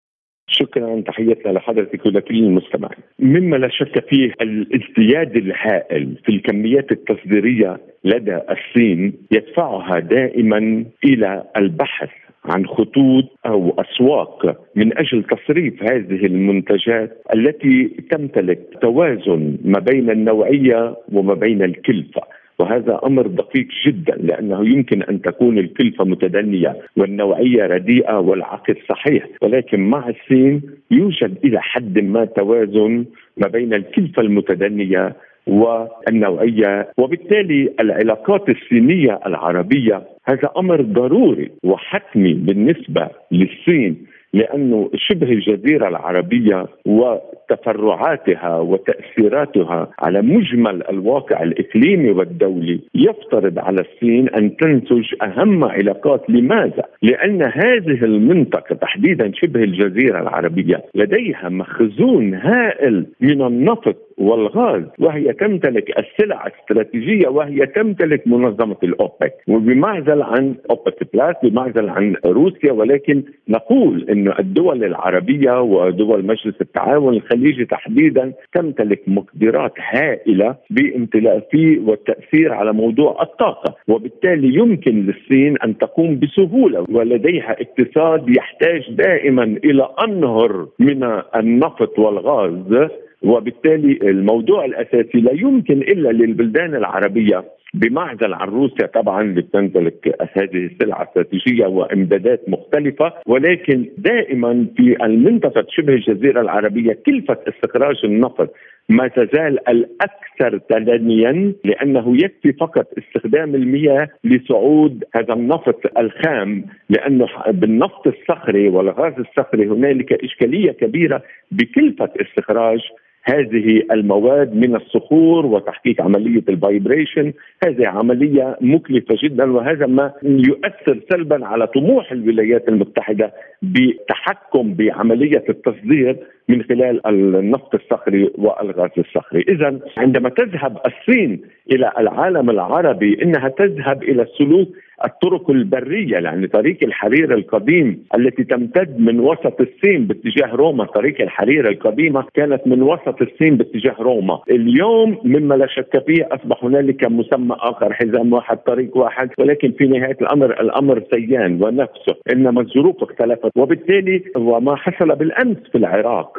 شكرا. 0.48 1.02
تحياتنا 1.08 1.52
لحضرتك 1.52 2.06
ولكل 2.06 2.36
المستمعين 2.36 3.04
مما 3.20 3.56
لا 3.58 3.70
شك 3.70 4.06
فيه 4.10 4.34
الازدياد 4.42 5.36
الهائل 5.36 6.18
في 6.26 6.30
الكميات 6.30 6.92
التصديرية 6.92 7.78
لدى 8.04 8.40
الصين 8.50 9.14
يدفعها 9.32 10.00
دائما 10.00 10.86
إلى 11.06 11.44
البحث 11.58 12.10
عن 12.46 12.66
خطوط 12.66 13.26
أو 13.46 13.76
أسواق 13.80 14.58
من 14.76 14.98
أجل 14.98 15.24
تصريف 15.24 15.84
هذه 15.84 16.26
المنتجات 16.26 17.22
التي 17.36 17.88
تمتلك 18.12 18.60
توازن 18.82 19.58
ما 19.66 19.80
بين 19.80 20.10
النوعية 20.10 20.96
وما 21.14 21.34
بين 21.34 21.64
الكلفة. 21.64 22.22
وهذا 22.60 23.00
أمر 23.06 23.28
دقيق 23.28 23.68
جدا 23.86 24.16
لأنه 24.16 24.70
يمكن 24.70 25.04
أن 25.04 25.22
تكون 25.22 25.58
الكلفة 25.58 26.06
متدنية 26.06 26.78
والنوعية 26.98 27.66
رديئة 27.66 28.20
والعقد 28.20 28.76
صحيح. 28.90 29.28
ولكن 29.42 29.80
مع 29.80 30.10
الصين 30.10 30.62
يوجد 30.92 31.38
إلى 31.46 31.62
حد 31.62 32.00
ما 32.00 32.26
توازن 32.26 33.06
ما 33.38 33.48
بين 33.48 33.74
الكلفة 33.74 34.22
المتدنية 34.22 35.16
والنوعية. 35.52 36.88
وبالتالي 36.98 37.70
العلاقات 37.80 38.50
الصينية 38.50 39.20
العربية 39.26 40.02
هذا 40.26 40.50
أمر 40.58 40.82
ضروري 40.82 41.52
وحتمي 41.64 42.34
بالنسبة 42.34 43.08
للصين 43.32 44.06
لأنه 44.34 44.90
شبه 44.96 45.32
الجزيرة 45.32 45.88
العربية 45.88 46.66
وتفرعاتها 46.86 48.60
وتأثيراتها 48.60 49.90
على 50.00 50.22
مجمل 50.22 50.84
الواقع 50.90 51.44
الإقليمي 51.44 52.10
والدولي. 52.10 52.80
يفترض 52.96 53.60
على 53.60 53.82
الصين 53.82 54.30
أن 54.30 54.58
تنتج 54.58 55.06
أهم 55.22 55.64
علاقات، 55.64 56.30
لماذا؟ 56.30 56.84
لأن 57.02 57.42
هذه 57.42 58.04
المنطقة 58.04 58.76
تحديدا 58.76 59.32
شبه 59.36 59.64
الجزيرة 59.64 60.22
العربية 60.22 60.84
لديها 60.96 61.50
مخزون 61.50 62.34
هائل 62.34 63.06
من 63.22 63.42
النفط 63.42 63.96
والغاز 64.22 64.84
وهي 65.00 65.34
تمتلك 65.34 66.00
السلع 66.00 66.48
الاستراتيجية 66.48 67.28
وهي 67.28 67.66
تمتلك 67.66 68.28
منظمة 68.28 68.78
الأوبك. 68.84 69.34
وبمعزل 69.48 70.22
عن 70.22 70.56
أوبك 70.70 71.14
بلاس 71.14 71.36
بمعزل 71.44 71.90
عن 71.90 72.16
روسيا 72.26 72.72
ولكن 72.72 73.24
نقول 73.50 74.10
ان 74.10 74.34
الدول 74.40 74.84
العربية 74.84 75.62
ودول 75.62 76.26
مجلس 76.26 76.62
التعاون 76.62 77.14
الخليجي 77.14 77.66
تحديدا 77.66 78.34
تمتلك 78.54 79.02
مقدرات 79.08 79.74
هائلة 79.94 80.56
بامتلاء 80.70 81.48
في 81.52 81.80
والتأثير 81.80 82.54
على 82.54 82.74
موضوع 82.74 83.22
الطاقة. 83.22 83.76
وبالتالي 83.88 84.56
يمكن 84.56 85.06
للصين 85.06 85.58
أن 85.64 85.78
تقوم 85.78 86.20
بسهولة 86.20 86.86
ولديها 86.90 87.56
اقتصاد 87.62 88.30
يحتاج 88.38 88.92
دائما 88.92 89.44
إلى 89.44 89.90
أنهر 90.08 90.68
من 90.80 91.22
النفط 91.36 92.00
والغاز. 92.00 92.90
وبالتالي 93.24 94.00
الموضوع 94.10 94.66
الأساسي 94.66 95.18
لا 95.22 95.32
يمكن 95.32 95.78
إلا 95.82 96.10
للبلدان 96.10 96.76
العربية 96.76 97.44
بمعزل 97.74 98.34
عن 98.34 98.48
روسيا. 98.48 98.86
طبعا 98.88 99.22
اللي 99.22 99.42
بتمتلك 99.42 100.16
هذه 100.38 100.66
السلع 100.66 101.02
الاستراتيجيه 101.02 101.66
وإمدادات 101.66 102.50
مختلفة 102.50 103.14
ولكن 103.28 103.86
دائما 103.98 104.68
في 104.78 105.06
المنطقة 105.06 105.66
شبه 105.70 105.94
الجزيرة 105.94 106.42
العربية 106.42 106.98
كلفة 107.06 107.38
استخراج 107.48 107.96
النفط 108.04 108.54
ما 108.90 109.08
تزال 109.08 109.70
الأكثر 109.70 110.58
تدنيا 110.70 111.54
لأنه 111.66 112.18
يكفي 112.24 112.54
فقط 112.54 112.88
استخدام 112.98 113.56
المياه 113.56 114.08
لصعود 114.24 115.04
هذا 115.16 115.34
النفط 115.34 115.98
الخام 115.98 116.66
لأنه 116.90 117.28
بالنفط 117.48 118.08
الصخري 118.08 118.68
والغاز 118.70 119.14
الصخري 119.20 119.68
هنالك 119.68 120.14
إشكالية 120.14 120.72
كبيرة 120.72 121.24
بكلفة 121.52 122.10
استخراج 122.22 122.80
هذه 123.24 123.84
المواد 123.92 124.56
من 124.56 124.76
الصخور 124.76 125.46
وتحقيق 125.46 126.02
عملية 126.02 126.44
الفايبريشن 126.50 127.34
هذه 127.66 127.88
عملية 127.88 128.58
مكلفة 128.62 129.16
جدا 129.24 129.52
وهذا 129.52 129.86
ما 129.86 130.14
يؤثر 130.24 131.00
سلبا 131.12 131.46
على 131.46 131.68
طموح 131.68 132.12
الولايات 132.12 132.70
المتحدة 132.70 133.34
بالتحكم 133.62 134.74
بعملية 134.74 135.44
التصدير 135.50 136.18
من 136.50 136.64
خلال 136.64 137.08
النفط 137.08 137.76
الصخري 137.76 138.32
والغاز 138.38 138.92
الصخري، 138.98 139.46
إذا 139.50 139.80
عندما 139.98 140.30
تذهب 140.30 140.78
الصين 140.86 141.42
إلى 141.72 141.92
العالم 141.98 142.50
العربي 142.50 143.24
إنها 143.24 143.48
تذهب 143.50 144.04
إلى 144.04 144.22
السلوك 144.22 144.68
الطرق 145.06 145.50
البرية 145.50 146.18
يعني 146.18 146.48
طريق 146.48 146.78
الحرير 146.84 147.34
القديم 147.34 148.04
التي 148.16 148.44
تمتد 148.44 149.00
من 149.00 149.20
وسط 149.20 149.62
الصين 149.62 150.08
باتجاه 150.08 150.56
روما، 150.56 150.86
طريق 150.86 151.22
الحرير 151.22 151.70
القديمة 151.70 152.24
كانت 152.34 152.68
من 152.68 152.82
وسط 152.82 153.22
الصين 153.22 153.58
باتجاه 153.58 153.96
روما، 154.00 154.40
اليوم 154.52 155.18
مما 155.24 155.56
لا 155.56 155.68
شك 155.68 156.04
فيه 156.08 156.28
أصبح 156.32 156.64
هنالك 156.64 157.12
مسمى 157.12 157.56
آخر 157.60 157.94
حزام 157.94 158.34
واحد 158.34 158.58
طريق 158.58 158.98
واحد 158.98 159.30
ولكن 159.38 159.72
في 159.72 159.88
نهاية 159.88 160.18
الأمر 160.22 160.62
الأمر 160.62 161.04
سيان 161.14 161.64
ونفسه، 161.64 162.16
إنما 162.34 162.62
الظروف 162.62 163.04
اختلفت. 163.04 163.52
وبالتالي 163.56 164.24
وما 164.38 164.76
حصل 164.76 165.16
بالأمس 165.16 165.58
في 165.72 165.78
العراق 165.78 166.31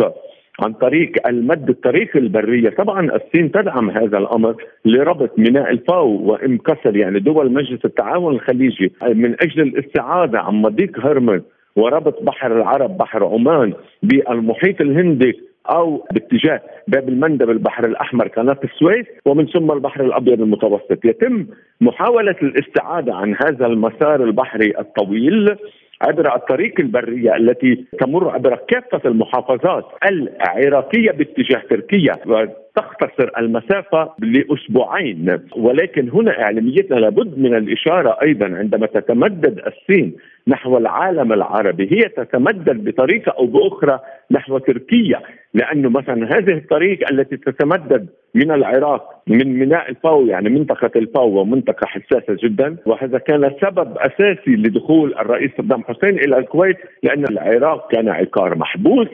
عن 0.60 0.72
طريق 0.72 1.28
المد 1.28 1.68
الطريق 1.68 2.16
البرية، 2.16 2.70
طبعا 2.70 3.10
الصين 3.16 3.52
تدعم 3.52 3.90
هذا 3.90 4.18
الأمر 4.18 4.56
لربط 4.84 5.38
ميناء 5.38 5.70
الفاو 5.70 6.08
وانكسر 6.08 6.96
يعني 6.96 7.20
دول 7.20 7.52
مجلس 7.52 7.84
التعاون 7.84 8.34
الخليجي 8.34 8.92
من 9.02 9.36
أجل 9.42 9.62
الاستعاده 9.62 10.40
عن 10.40 10.54
مضيق 10.54 11.06
هرمز 11.06 11.42
وربط 11.76 12.22
بحر 12.22 12.56
العرب 12.56 12.96
بحر 12.96 13.24
عمان 13.24 13.72
بالمحيط 14.02 14.80
الهندي 14.80 15.40
أو 15.70 16.06
باتجاه 16.12 16.60
باب 16.88 17.08
المندب 17.08 17.50
البحر 17.50 17.84
الأحمر 17.86 18.28
قناة 18.28 18.58
السويس 18.64 19.06
ومن 19.26 19.46
ثم 19.46 19.70
البحر 19.70 20.04
الأبيض 20.04 20.40
المتوسط. 20.40 21.04
يتم 21.04 21.46
محاولة 21.80 22.36
الاستعادة 22.42 23.14
عن 23.14 23.34
هذا 23.34 23.66
المسار 23.66 24.24
البحري 24.24 24.78
الطويل 24.78 25.56
عبر 26.02 26.36
الطريق 26.36 26.80
البرية 26.80 27.36
التي 27.36 27.84
تمر 28.00 28.30
عبر 28.30 28.58
كافة 28.68 29.00
المحافظات 29.04 29.84
العراقية 30.10 31.10
باتجاه 31.10 31.62
تركيا 31.70 32.12
وتختصر 32.26 33.30
المسافة 33.38 34.14
لأسبوعين. 34.18 35.38
ولكن 35.56 36.10
هنا 36.10 36.42
إعلاميتنا 36.42 36.96
لابد 36.96 37.38
من 37.38 37.54
الإشارة 37.54 38.18
أيضا 38.22 38.46
عندما 38.46 38.86
تتمدد 38.86 39.60
الصين 39.66 40.16
نحو 40.48 40.78
العالم 40.78 41.32
العربي. 41.32 41.88
هي 41.92 42.08
تتمدد 42.08 42.84
بطريقة 42.84 43.32
أو 43.38 43.46
بأخرى 43.46 44.00
نحو 44.30 44.58
تركيا 44.58 45.20
لأنه 45.54 45.90
مثلا 45.90 46.38
هذه 46.38 46.52
الطريق 46.52 47.10
التي 47.10 47.36
تتمدد 47.36 48.08
من 48.34 48.50
العراق 48.50 49.22
من 49.26 49.58
ميناء 49.58 49.90
الفاو 49.90 50.26
يعني 50.26 50.48
منطقة 50.48 50.90
الفاو 50.96 51.40
ومنطقة 51.40 51.86
حساسة 51.86 52.36
جدا. 52.44 52.76
وهذا 52.86 53.18
كان 53.18 53.52
سبب 53.62 53.98
أساسي 53.98 54.50
لدخول 54.56 55.14
الرئيس 55.14 55.50
صدام 55.58 55.82
حسين 55.82 56.18
إلى 56.18 56.38
الكويت 56.38 56.76
لأن 57.02 57.24
العراق 57.24 57.92
كان 57.92 58.08
عقار 58.08 58.58
محبوس 58.58 59.08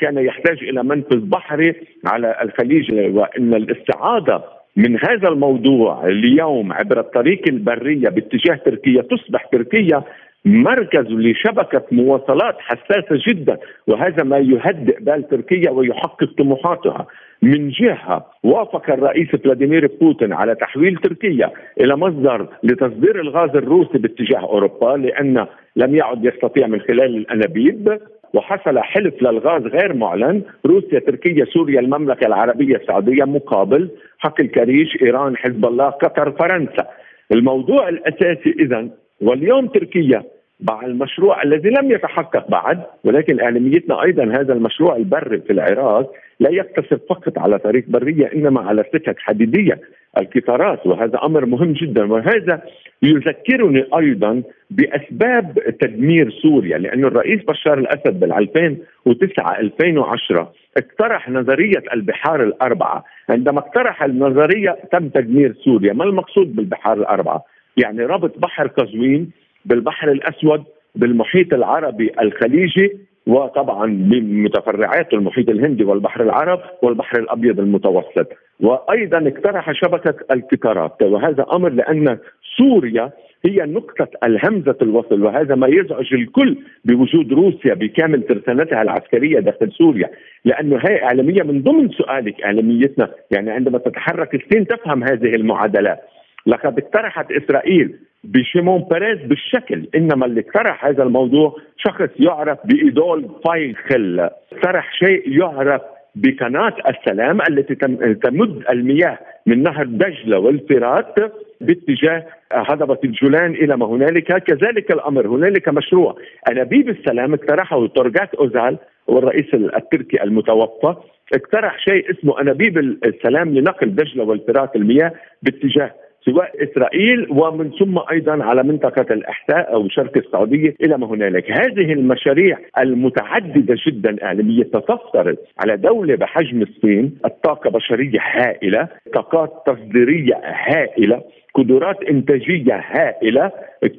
كان 0.00 0.18
يحتاج 0.18 0.58
إلى 0.62 0.82
منفذ 0.82 1.20
بحري 1.20 1.74
على 2.06 2.36
الخليج. 2.42 2.92
وأن 2.92 3.54
الاستعادة 3.54 4.42
من 4.76 4.96
هذا 4.96 5.28
الموضوع 5.28 6.06
اليوم 6.06 6.72
عبر 6.72 7.00
الطريق 7.00 7.42
البرية 7.48 8.08
باتجاه 8.08 8.54
تركيا 8.54 9.02
تصبح 9.02 9.46
تركيا 9.46 10.02
مركز 10.44 11.06
لشبكة 11.06 11.82
مواصلات 11.92 12.56
حساسة 12.58 13.22
جدا 13.28 13.58
وهذا 13.86 14.24
ما 14.24 14.38
يهدئ 14.38 15.00
بال 15.00 15.28
تركيا 15.28 15.70
ويحقق 15.70 16.34
طموحاتها. 16.38 17.06
من 17.42 17.68
جهة 17.68 18.26
وافق 18.42 18.90
الرئيس 18.90 19.28
فلاديمير 19.28 19.90
بوتين 20.00 20.32
على 20.32 20.54
تحويل 20.54 20.96
تركيا 20.96 21.50
إلى 21.80 21.96
مصدر 21.96 22.48
لتصدير 22.62 23.20
الغاز 23.20 23.50
الروسي 23.50 23.98
باتجاه 23.98 24.40
أوروبا 24.40 24.96
لأن 24.96 25.46
لم 25.76 25.94
يعد 25.94 26.24
يستطيع 26.24 26.66
من 26.66 26.80
خلال 26.80 27.16
الأنابيب. 27.16 27.98
وحصل 28.34 28.78
حلف 28.78 29.22
للغاز 29.22 29.62
غير 29.62 29.94
معلن. 29.94 30.42
روسيا 30.66 30.98
تركيا 30.98 31.44
سوريا 31.44 31.80
المملكة 31.80 32.26
العربية 32.26 32.76
السعودية 32.76 33.24
مقابل 33.24 33.90
حقل 34.18 34.46
كريش 34.46 35.02
إيران 35.02 35.36
حزب 35.36 35.66
الله 35.66 35.90
قطر 35.90 36.32
فرنسا. 36.32 36.86
الموضوع 37.32 37.88
الأساسي 37.88 38.54
إذا 38.60 38.88
واليوم 39.22 39.66
تركيا 39.66 40.22
مع 40.60 40.86
المشروع 40.86 41.42
الذي 41.42 41.70
لم 41.70 41.90
يتحقق 41.90 42.50
بعد 42.50 42.82
ولكن 43.04 43.40
أعلاميتنا 43.40 44.02
أيضا 44.02 44.24
هذا 44.24 44.52
المشروع 44.52 44.96
البري 44.96 45.40
في 45.40 45.52
العراق 45.52 46.12
لا 46.40 46.50
يقتصر 46.50 46.98
فقط 47.08 47.38
على 47.38 47.58
طريق 47.58 47.84
برية 47.88 48.30
إنما 48.34 48.60
على 48.60 48.84
سكك 48.92 49.18
حديدية 49.18 49.80
القطارات 50.20 50.86
وهذا 50.86 51.18
أمر 51.22 51.46
مهم 51.46 51.72
جدا. 51.72 52.12
وهذا 52.12 52.62
يذكرني 53.02 53.84
أيضا 53.98 54.42
بأسباب 54.70 55.58
تدمير 55.80 56.30
سوريا 56.30 56.78
لأن 56.78 57.04
الرئيس 57.04 57.44
بشار 57.44 57.78
الأسد 57.78 58.20
بال 58.20 58.32
2009 58.32 59.60
2010 59.60 60.52
اقترح 60.76 61.28
نظرية 61.28 61.82
البحار 61.94 62.42
الأربعة. 62.42 63.04
عندما 63.28 63.58
اقترح 63.58 64.02
النظرية 64.02 64.76
تم 64.92 65.08
تدمير 65.08 65.54
سوريا 65.64 65.92
ما 65.92 66.04
المقصود 66.04 66.56
بالبحار 66.56 66.98
الأربعة؟ 66.98 67.44
يعني 67.76 68.04
ربط 68.04 68.38
بحر 68.38 68.66
قزوين 68.66 69.30
بالبحر 69.64 70.12
الأسود 70.12 70.64
بالمحيط 70.94 71.54
العربي 71.54 72.12
الخليجي 72.20 72.92
وطبعا 73.26 73.86
بمتفرعات 73.86 75.14
المحيط 75.14 75.48
الهندي 75.50 75.84
والبحر 75.84 76.22
العرب 76.22 76.60
والبحر 76.82 77.18
الأبيض 77.18 77.60
المتوسط. 77.60 78.28
وأيضا 78.60 79.28
اقترح 79.28 79.72
شبكة 79.72 80.14
القطارات 80.30 81.02
وهذا 81.02 81.46
أمر 81.52 81.68
لأن 81.68 82.18
سوريا 82.58 83.10
هي 83.46 83.62
نقطة 83.66 84.08
الهمزة 84.24 84.76
الوصل 84.82 85.22
وهذا 85.22 85.54
ما 85.54 85.66
يزعج 85.66 86.14
الكل 86.14 86.58
بوجود 86.84 87.32
روسيا 87.32 87.74
بكامل 87.74 88.22
ترسانتها 88.22 88.82
العسكرية 88.82 89.40
داخل 89.40 89.72
سوريا. 89.72 90.10
لأنه 90.44 90.76
هي 90.76 91.02
إعلامية 91.04 91.42
من 91.42 91.62
ضمن 91.62 91.88
سؤالك 91.88 92.42
إعلاميتنا. 92.42 93.10
يعني 93.30 93.50
عندما 93.50 93.78
تتحرك 93.78 94.34
الصين 94.34 94.66
تفهم 94.66 95.04
هذه 95.04 95.34
المعادلات. 95.34 95.98
لقد 96.46 96.78
اقترحت 96.78 97.32
إسرائيل 97.32 97.98
بشيمون 98.24 98.84
بيريز 98.90 99.18
بالشكل 99.18 99.88
إنما 99.94 100.26
اللي 100.26 100.40
اقترح 100.40 100.84
هذا 100.84 101.02
الموضوع 101.02 101.56
شخص 101.76 102.08
يعرف 102.18 102.58
بإيدول 102.64 103.30
فايخل 103.44 104.30
اقترح 104.52 104.92
شيء 104.92 105.38
يعرف 105.38 105.82
بقناة 106.14 106.74
السلام 106.88 107.40
التي 107.50 107.74
تمد 108.14 108.64
المياه 108.70 109.18
من 109.46 109.62
نهر 109.62 109.84
دجلة 109.86 110.38
والفرات 110.38 111.14
باتجاه 111.60 112.26
هضبة 112.52 112.98
الجولان 113.04 113.50
إلى 113.50 113.76
ما 113.76 113.86
هنالك. 113.86 114.42
كذلك 114.44 114.90
الأمر 114.90 115.26
هنالك 115.26 115.68
مشروع. 115.68 116.16
أنابيب 116.50 116.88
السلام 116.88 117.34
اقترحه 117.34 117.86
تورغات 117.86 118.34
أوزال 118.34 118.78
والرئيس 119.06 119.54
التركي 119.54 120.22
المتوفى 120.22 120.94
اقترح 121.34 121.78
شيء 121.78 122.10
اسمه 122.10 122.40
أنابيب 122.40 122.78
السلام 122.78 123.54
لنقل 123.54 123.94
دجلة 123.94 124.24
والفرات 124.24 124.76
المياه 124.76 125.12
باتجاه 125.42 125.94
سواء 126.24 126.50
إسرائيل 126.62 127.26
ومن 127.30 127.70
ثم 127.70 127.98
أيضا 128.12 128.44
على 128.44 128.62
منطقة 128.62 129.14
الاحساء 129.14 129.74
أو 129.74 129.88
شرق 129.88 130.16
السعودية 130.16 130.74
إلى 130.80 130.98
ما 130.98 131.06
هنالك، 131.06 131.50
هذه 131.50 131.92
المشاريع 131.92 132.58
المتعددة 132.78 133.76
جدا 133.86 134.24
اعلاميه 134.24 134.62
تفترض 134.62 135.36
على 135.58 135.76
دولة 135.76 136.14
بحجم 136.14 136.62
الصين 136.62 137.18
الطاقة 137.24 137.70
بشرية 137.70 138.20
هائلة، 138.20 138.88
طاقات 139.14 139.62
تصديرية 139.66 140.40
هائلة، 140.44 141.22
قدرات 141.54 142.02
إنتاجية 142.02 142.84
هائلة، 142.90 143.50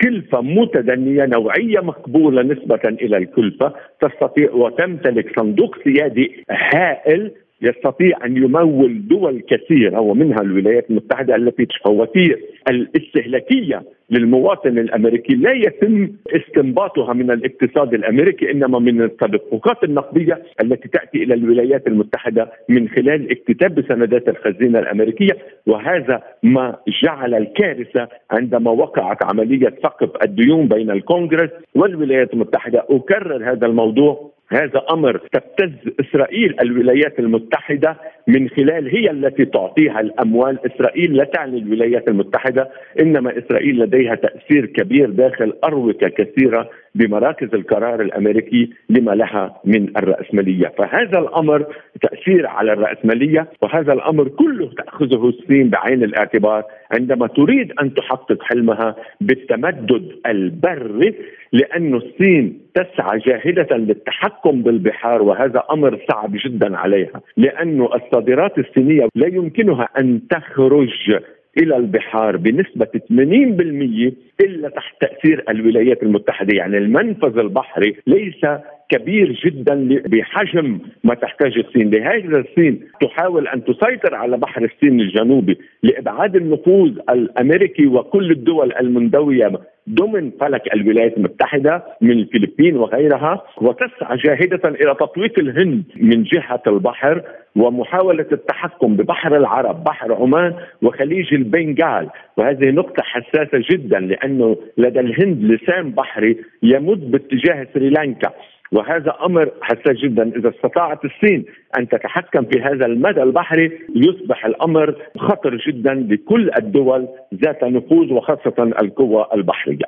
كلفة 0.01 0.41
متدنية 0.41 1.25
نوعية 1.25 1.79
مقبولة 1.79 2.41
نسبة 2.41 2.81
إلى 2.85 3.17
الكلفة، 3.17 3.73
تستطيع 4.01 4.51
وتمتلك 4.51 5.39
صندوق 5.39 5.77
سيادي 5.83 6.43
هائل 6.49 7.31
يستطيع 7.63 8.25
أن 8.25 8.37
يمول 8.37 9.07
دول 9.07 9.43
كثيره 9.49 9.99
ومنها 9.99 10.41
الولايات 10.41 10.89
المتحدة 10.89 11.35
التي 11.35 11.63
الفواتير 11.63 12.39
الاستهلاكية 12.69 13.83
للمواطن 14.09 14.77
الأمريكي. 14.77 15.35
لا 15.35 15.51
يتم 15.51 16.09
استنباطها 16.35 17.13
من 17.13 17.31
الاقتصاد 17.31 17.93
الأمريكي 17.93 18.51
إنما 18.51 18.79
من 18.79 19.01
التدفقات 19.01 19.83
النقدية 19.83 20.43
التي 20.61 20.87
تأتي 20.87 21.23
إلى 21.23 21.33
الولايات 21.33 21.87
المتحدة 21.87 22.51
من 22.69 22.89
خلال 22.89 23.31
اكتتاب 23.31 23.75
بسندات 23.75 24.29
الخزينة 24.29 24.79
الأمريكية. 24.79 25.37
وهذا 25.67 26.23
ما 26.43 26.77
جعل 27.03 27.33
الكارثة 27.33 28.07
عندما 28.31 28.71
وقعت 28.71 29.23
عملية 29.23 29.73
سقف 29.83 30.09
الديون 30.23 30.67
بين 30.67 30.91
الكونغرس 30.91 31.49
والولايات 31.75 32.33
المتحدة. 32.33 32.85
أكرر 32.89 33.51
هذا 33.51 33.67
الموضوع 33.67 34.32
هذا 34.51 34.83
أمر 34.91 35.17
تبتز 35.17 35.71
إسرائيل 35.99 36.55
الولايات 36.61 37.19
المتحدة 37.19 37.97
من 38.27 38.49
خلال 38.49 38.87
هي 38.97 39.11
التي 39.11 39.45
تعطيها 39.45 39.99
الأموال، 39.99 40.59
إسرائيل 40.65 41.17
لا 41.17 41.23
تعني 41.23 41.57
الولايات 41.57 42.07
المتحدة 42.07 42.69
إنما 42.99 43.37
إسرائيل 43.37 43.79
لديها 43.79 44.15
تأثير 44.15 44.65
كبير 44.65 45.09
داخل 45.09 45.53
أروقة 45.63 46.07
كثيرة 46.07 46.69
بمراكز 46.95 47.49
القرار 47.53 48.01
الأمريكي 48.01 48.69
لما 48.89 49.11
لها 49.11 49.61
من 49.65 49.97
الرأسمالية، 49.97 50.67
فهذا 50.77 51.19
الأمر 51.19 51.65
تأثير 52.01 52.47
على 52.47 52.73
الرأسمالية 52.73 53.47
وهذا 53.61 53.93
الأمر 53.93 54.27
كله 54.27 54.69
تأخذه 54.77 55.29
الصين 55.29 55.69
بعين 55.69 56.03
الاعتبار 56.03 56.63
عندما 56.91 57.27
تريد 57.27 57.73
أن 57.81 57.93
تحقق 57.93 58.43
حلمها 58.43 58.95
بالتمدد 59.21 60.11
البري 60.25 61.15
لأن 61.53 61.95
الصين 61.95 62.59
تسعى 62.75 63.19
جاهدة 63.19 63.77
للتحكم 63.77 64.61
بالبحار 64.61 65.21
وهذا 65.21 65.63
أمر 65.71 65.99
صعب 66.11 66.31
جدا 66.45 66.77
عليها. 66.77 67.21
لأن 67.37 67.81
الصادرات 67.81 68.57
الصينية 68.59 69.07
لا 69.15 69.27
يمكنها 69.27 69.89
أن 69.99 70.27
تخرج 70.29 71.19
إلى 71.57 71.77
البحار 71.77 72.37
بنسبة 72.37 72.85
80% 72.85 74.13
إلا 74.41 74.69
تحت 74.69 75.01
تأثير 75.01 75.43
الولايات 75.49 76.03
المتحدة، 76.03 76.57
يعني 76.57 76.77
المنفذ 76.77 77.37
البحري 77.37 77.95
ليس 78.07 78.45
كبير 78.89 79.31
جدا 79.45 80.01
بحجم 80.05 80.79
ما 81.03 81.13
تحتاج 81.13 81.57
الصين، 81.57 81.89
لهذا 81.89 82.39
الصين 82.39 82.79
تحاول 83.01 83.47
أن 83.47 83.63
تسيطر 83.63 84.15
على 84.15 84.37
بحر 84.37 84.63
الصين 84.63 84.99
الجنوبي 84.99 85.57
لإبعاد 85.83 86.35
النفوذ 86.35 86.99
الأمريكي 87.09 87.87
وكل 87.87 88.31
الدول 88.31 88.73
المندوية 88.79 89.51
ضمن 89.89 90.31
فلك 90.39 90.73
الولايات 90.73 91.17
المتحدة 91.17 91.83
من 92.01 92.11
الفلبين 92.11 92.77
وغيرها 92.77 93.43
وتسعى 93.61 94.17
جاهدة 94.17 94.69
إلى 94.69 94.95
تطويق 94.95 95.39
الهند 95.39 95.83
من 95.95 96.23
جهة 96.23 96.61
البحر 96.67 97.21
ومحاولة 97.55 98.25
التحكم 98.31 98.95
ببحر 98.95 99.37
العرب، 99.37 99.83
بحر 99.83 100.13
عمان 100.13 100.55
وخليج 100.81 101.33
البنغال، 101.33 102.09
وهذه 102.37 102.69
نقطة 102.71 103.03
حساسة 103.03 103.63
جدا 103.71 103.99
لأنه 103.99 104.57
لدى 104.77 104.99
الهند 104.99 105.43
لسان 105.43 105.91
بحري 105.91 106.37
يمد 106.63 107.11
باتجاه 107.11 107.67
سريلانكا. 107.73 108.29
وهذا 108.71 109.15
أمر 109.25 109.51
حساس 109.61 109.97
جدا 110.03 110.23
إذا 110.37 110.49
استطاعت 110.49 110.99
الصين 111.05 111.45
أن 111.79 111.87
تتحكم 111.87 112.45
في 112.45 112.61
هذا 112.61 112.85
المدى 112.85 113.23
البحري 113.23 113.71
يصبح 113.95 114.45
الأمر 114.45 114.95
خطر 115.17 115.57
جدا 115.67 115.93
لكل 115.93 116.51
الدول 116.57 117.07
ذات 117.33 117.63
نفوذ 117.63 118.13
وخاصة 118.13 118.63
القوى 118.81 119.25
البحرية. 119.33 119.85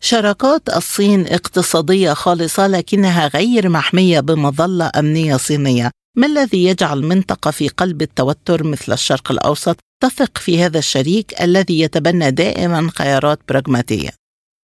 شراكات 0.00 0.68
الصين 0.68 1.20
اقتصادية 1.20 2.10
خالصة 2.10 2.66
لكنها 2.78 3.28
غير 3.28 3.68
محمية 3.68 4.20
بمظلة 4.20 4.90
أمنية 4.98 5.34
صينية، 5.34 5.90
ما 6.16 6.26
الذي 6.26 6.64
يجعل 6.70 6.98
المنطقة 6.98 7.50
في 7.50 7.68
قلب 7.68 8.02
التوتر 8.02 8.58
مثل 8.72 8.92
الشرق 8.92 9.32
الأوسط 9.32 9.76
تثق 10.02 10.38
في 10.38 10.52
هذا 10.62 10.78
الشريك 10.78 11.26
الذي 11.44 11.80
يتبنى 11.80 12.30
دائما 12.30 12.80
خيارات 12.98 13.38
براغماتية؟ 13.48 14.10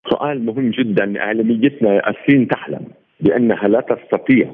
سؤال 0.09 0.45
مهم 0.45 0.71
جدا 0.71 1.19
اعلاميتنا 1.19 2.09
الصين 2.09 2.47
تعلم 2.47 2.85
بأنها 3.19 3.67
لا 3.67 3.81
تستطيع 3.81 4.51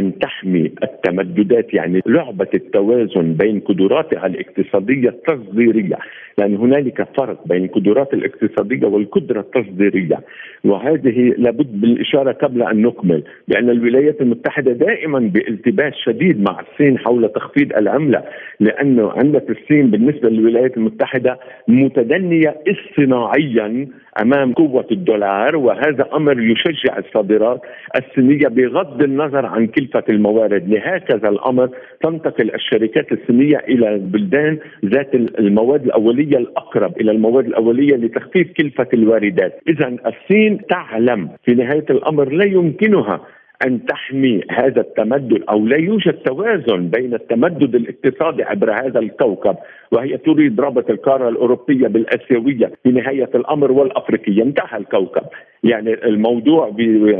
أن 0.00 0.18
تحمي 0.18 0.72
التمددات 0.82 1.74
يعني 1.74 2.00
لعبة 2.06 2.48
التوازن 2.54 3.34
بين 3.34 3.60
قدراتها 3.60 4.26
الاقتصادية 4.26 5.08
التصديرية 5.08 5.98
لأن 6.38 6.56
هنالك 6.56 7.08
فرق 7.16 7.48
بين 7.48 7.64
القدرات 7.64 8.14
الاقتصادية 8.14 8.86
والقدرة 8.86 9.40
التصديرية. 9.40 10.20
وهذه 10.64 11.34
لابد 11.38 11.80
بالإشارة 11.80 12.32
قبل 12.32 12.62
أن 12.62 12.82
نكمل 12.82 13.22
بان 13.48 13.70
الولايات 13.70 14.20
المتحدة 14.20 14.72
دائما 14.72 15.18
بالتباس 15.18 15.92
شديد 15.94 16.42
مع 16.42 16.60
الصين 16.60 16.98
حول 16.98 17.28
تخفيض 17.28 17.72
العملة 17.72 18.24
لأنه 18.60 19.10
عندك 19.10 19.50
الصين 19.50 19.90
بالنسبة 19.90 20.28
للولايات 20.28 20.76
المتحدة 20.76 21.38
متدنية 21.68 22.56
اصطناعيا 22.68 23.88
أمام 24.20 24.52
قوة 24.52 24.86
الدولار 24.92 25.56
وهذا 25.56 26.08
أمر 26.14 26.40
يشجع 26.40 26.98
الصادرات 26.98 27.60
الصينيه 27.96 28.48
بغض 28.48 29.02
النظر 29.02 29.46
عن 29.46 29.66
كلفة 29.66 30.04
الموارد. 30.08 30.68
لهكذا 30.68 31.28
الأمر 31.28 31.68
تنتقل 32.02 32.54
الشركات 32.54 33.12
الصينيه 33.12 33.56
إلى 33.68 33.94
البلدان 33.94 34.58
ذات 34.84 35.14
المواد 35.14 35.84
الأولية 35.84 36.36
الأقرب 36.36 37.00
إلى 37.00 37.10
المواد 37.10 37.46
الأولية 37.46 37.96
لتخفيف 37.96 38.52
كلفة 38.52 38.88
الواردات. 38.94 39.60
اذا 39.68 39.96
الصين 40.06 40.66
تعلم 40.66 41.28
في 41.44 41.54
نهاية 41.54 41.86
الأمر 41.90 42.28
لا 42.28 42.44
يمكنها 42.44 43.20
أن 43.66 43.86
تحمي 43.86 44.40
هذا 44.50 44.80
التمدد 44.80 45.42
أو 45.50 45.66
لا 45.66 45.76
يوجد 45.76 46.12
توازن 46.12 46.88
بين 46.88 47.14
التمدد 47.14 47.74
الاقتصادي 47.74 48.42
عبر 48.42 48.72
هذا 48.72 48.98
الكوكب 48.98 49.56
وهي 49.92 50.16
تريد 50.16 50.60
رابط 50.60 50.90
القارة 50.90 51.28
الأوروبية 51.28 51.88
بالآسيوية 51.88 52.72
في 52.82 52.90
نهاية 52.90 53.30
الأمر 53.34 53.72
والأفريقية. 53.72 54.42
انتهى 54.42 54.78
الكوكب. 54.78 55.22
يعني 55.64 55.94
الموضوع 55.94 56.66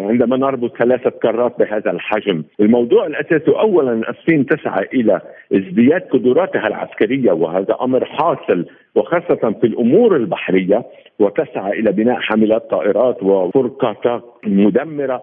عندما 0.09 0.37
نربط 0.37 0.77
ثلاثة 0.77 1.11
قارات 1.11 1.59
بهذا 1.59 1.91
الحجم. 1.91 2.43
الموضوع 2.61 3.07
الأساسي 3.07 3.51
اولا 3.51 4.11
الصين 4.11 4.47
تسعى 4.47 4.87
إلى 4.95 5.21
ازدياد 5.53 6.01
قدراتها 6.01 6.67
العسكرية 6.67 7.33
وهذا 7.33 7.77
أمر 7.81 8.05
حاصل 8.05 8.67
وخاصة 8.95 9.55
في 9.61 9.67
الأمور 9.67 10.17
البحرية 10.17 10.83
وتسعى 11.19 11.81
إلى 11.81 11.93
بناء 11.93 12.21
حاملات 12.21 12.71
طائرات 12.71 13.23
وفرقاطات 13.23 14.23
مدمرة. 14.47 15.23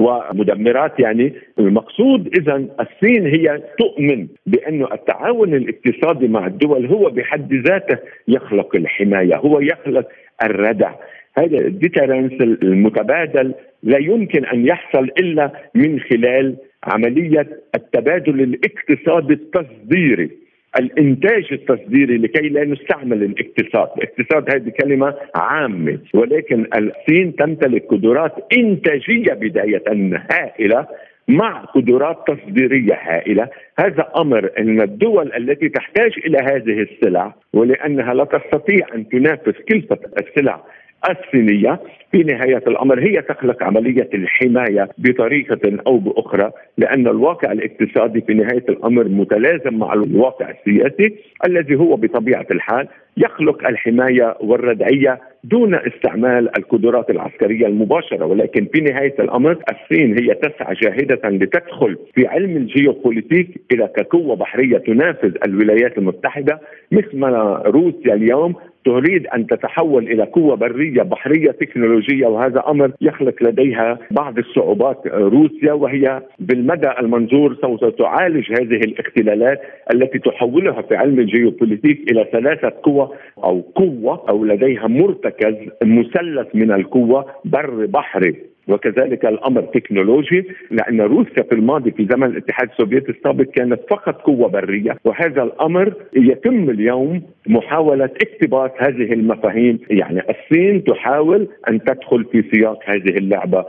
ومدمرات 0.00 1.00
يعني 1.00 1.32
المقصود 1.58 2.26
إذا 2.38 2.54
الصين 2.80 3.26
هي 3.26 3.62
تؤمن 3.78 4.26
بأن 4.46 4.82
التعاون 4.92 5.54
الاقتصادي 5.54 6.28
مع 6.28 6.46
الدول 6.46 6.86
هو 6.86 7.10
بحد 7.10 7.54
ذاته 7.54 7.98
يخلق 8.28 8.76
الحماية 8.76 9.36
هو 9.36 9.60
يخلق 9.60 10.08
الردع. 10.44 10.92
هذا 11.38 11.58
الديترنس 11.58 12.32
المتبادل 12.42 13.54
لا 13.82 13.98
يمكن 13.98 14.44
أن 14.44 14.66
يحصل 14.66 15.04
إلا 15.18 15.52
من 15.74 16.00
خلال 16.00 16.56
عملية 16.84 17.46
التبادل 17.74 18.40
الاقتصادي 18.40 19.32
التصديري. 19.32 20.30
الإنتاج 20.78 21.44
التصديري 21.52 22.18
لكي 22.18 22.48
لا 22.48 22.64
نستعمل 22.64 23.22
الاقتصاد، 23.22 23.88
الاقتصاد 23.96 24.54
هذه 24.54 24.72
كلمة 24.82 25.14
عامة 25.34 25.98
ولكن 26.14 26.66
الصين 26.74 27.36
تمتلك 27.36 27.86
قدرات 27.86 28.34
إنتاجية 28.58 29.32
بداية 29.32 29.82
هائلة 30.30 30.86
مع 31.28 31.64
قدرات 31.64 32.16
تصديرية 32.26 32.94
هائلة، 33.02 33.48
هذا 33.78 34.08
أمر 34.16 34.50
إن 34.58 34.80
الدول 34.80 35.32
التي 35.36 35.68
تحتاج 35.68 36.12
إلى 36.26 36.38
هذه 36.38 36.86
السلع 36.90 37.34
ولأنها 37.52 38.14
لا 38.14 38.24
تستطيع 38.24 38.86
أن 38.94 39.08
تنافس 39.08 39.54
كلفة 39.68 39.98
السلع 40.18 40.64
الصينيه 41.10 41.80
في 42.12 42.18
نهاية 42.18 42.62
الأمر 42.66 43.00
هي 43.00 43.22
تخلق 43.22 43.62
عملية 43.62 44.08
الحماية 44.14 44.88
بطريقة 44.98 45.78
أو 45.86 45.98
بأخرى 45.98 46.50
لأن 46.78 47.06
الواقع 47.06 47.52
الاقتصادي 47.52 48.20
في 48.20 48.34
نهاية 48.34 48.64
الأمر 48.68 49.08
متلازم 49.08 49.78
مع 49.78 49.92
الواقع 49.92 50.50
السياسي 50.50 51.14
الذي 51.46 51.74
هو 51.74 51.96
بطبيعة 51.96 52.46
الحال 52.50 52.88
يخلق 53.16 53.66
الحماية 53.68 54.36
والردعية 54.40 55.20
دون 55.44 55.74
استعمال 55.74 56.58
القدرات 56.58 57.10
العسكرية 57.10 57.66
المباشرة. 57.66 58.24
ولكن 58.26 58.66
في 58.74 58.80
نهاية 58.80 59.14
الأمر 59.18 59.58
الصين 59.72 60.18
هي 60.18 60.34
تسعى 60.34 60.74
جاهده 60.74 61.28
لتدخل 61.28 61.98
في 62.14 62.26
علم 62.26 62.56
الجيوبوليتيك 62.56 63.60
إلى 63.72 63.88
كقوة 63.96 64.36
بحرية 64.36 64.78
تنافذ 64.78 65.34
الولايات 65.46 65.98
المتحدة 65.98 66.60
مثل 66.92 67.24
روسيا 67.66 68.14
اليوم 68.14 68.54
تريد 68.84 69.26
أن 69.26 69.46
تتحول 69.46 70.04
إلى 70.08 70.22
قوة 70.22 70.56
برية 70.56 71.02
بحرية 71.02 71.50
تكنولوجية 71.50 72.26
وهذا 72.26 72.62
أمر 72.68 72.92
يخلق 73.00 73.42
لديها 73.42 73.98
بعض 74.10 74.38
الصعوبات. 74.38 75.06
روسيا 75.06 75.72
وهي 75.72 76.22
بالمدى 76.38 76.90
المنظور 77.00 77.56
سوف 77.62 77.84
تعالج 77.84 78.52
هذه 78.52 78.80
الاختلالات 78.80 79.60
التي 79.94 80.18
تحولها 80.18 80.82
في 80.82 80.96
علم 80.96 81.18
الجيوبوليتيك 81.18 82.10
إلى 82.12 82.26
ثلاثة 82.32 82.72
قوى 82.82 83.08
أو 83.44 83.60
قوة 83.60 84.24
أو 84.28 84.44
لديها 84.44 84.86
مرتكز 84.86 85.54
مثلث 85.82 86.46
من 86.54 86.72
القوة 86.72 87.26
بر 87.44 87.86
بحري. 87.86 88.49
وكذلك 88.70 89.26
الأمر 89.26 89.60
تكنولوجي 89.62 90.44
لأن 90.70 91.00
روسيا 91.00 91.42
في 91.42 91.52
الماضي 91.52 91.90
في 91.90 92.06
زمن 92.10 92.26
الاتحاد 92.26 92.70
السوفيتي 92.70 93.12
السابق 93.12 93.44
كانت 93.44 93.80
فقط 93.90 94.22
قوة 94.22 94.48
برية. 94.48 94.96
وهذا 95.04 95.42
الأمر 95.42 95.94
يتم 96.16 96.70
اليوم 96.70 97.22
محاولة 97.46 98.04
اقتباس 98.04 98.70
هذه 98.78 99.12
المفاهيم. 99.12 99.78
يعني 99.90 100.22
الصين 100.30 100.84
تحاول 100.84 101.48
أن 101.68 101.84
تدخل 101.84 102.24
في 102.24 102.44
سياق 102.52 102.78
هذه 102.84 103.16
اللعبة 103.16 103.64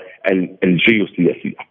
الجيوسياسية. 0.63 1.70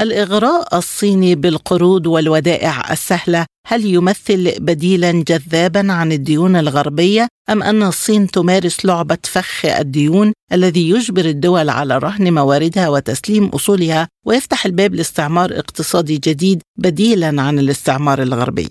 الإغراء 0.00 0.62
الصيني 0.72 1.34
بالقروض 1.34 2.06
والودائع 2.06 2.74
السهلة 2.90 3.46
هل 3.66 3.80
يمثل 3.84 4.64
بديلا 4.66 5.10
جذابا 5.28 5.92
عن 5.92 6.12
الديون 6.12 6.56
الغربية 6.56 7.26
أم 7.50 7.62
أن 7.62 7.82
الصين 7.82 8.26
تمارس 8.26 8.86
لعبة 8.86 9.22
فخ 9.34 9.80
الديون 9.80 10.32
الذي 10.52 10.90
يجبر 10.90 11.24
الدول 11.24 11.68
على 11.70 11.98
رهن 11.98 12.34
مواردها 12.34 12.88
وتسليم 12.88 13.44
أصولها 13.44 14.08
ويفتح 14.26 14.66
الباب 14.66 14.94
لاستعمار 14.94 15.50
اقتصادي 15.50 16.14
جديد 16.26 16.62
بديلا 16.78 17.42
عن 17.42 17.58
الاستعمار 17.58 18.18
الغربي؟ 18.22 18.66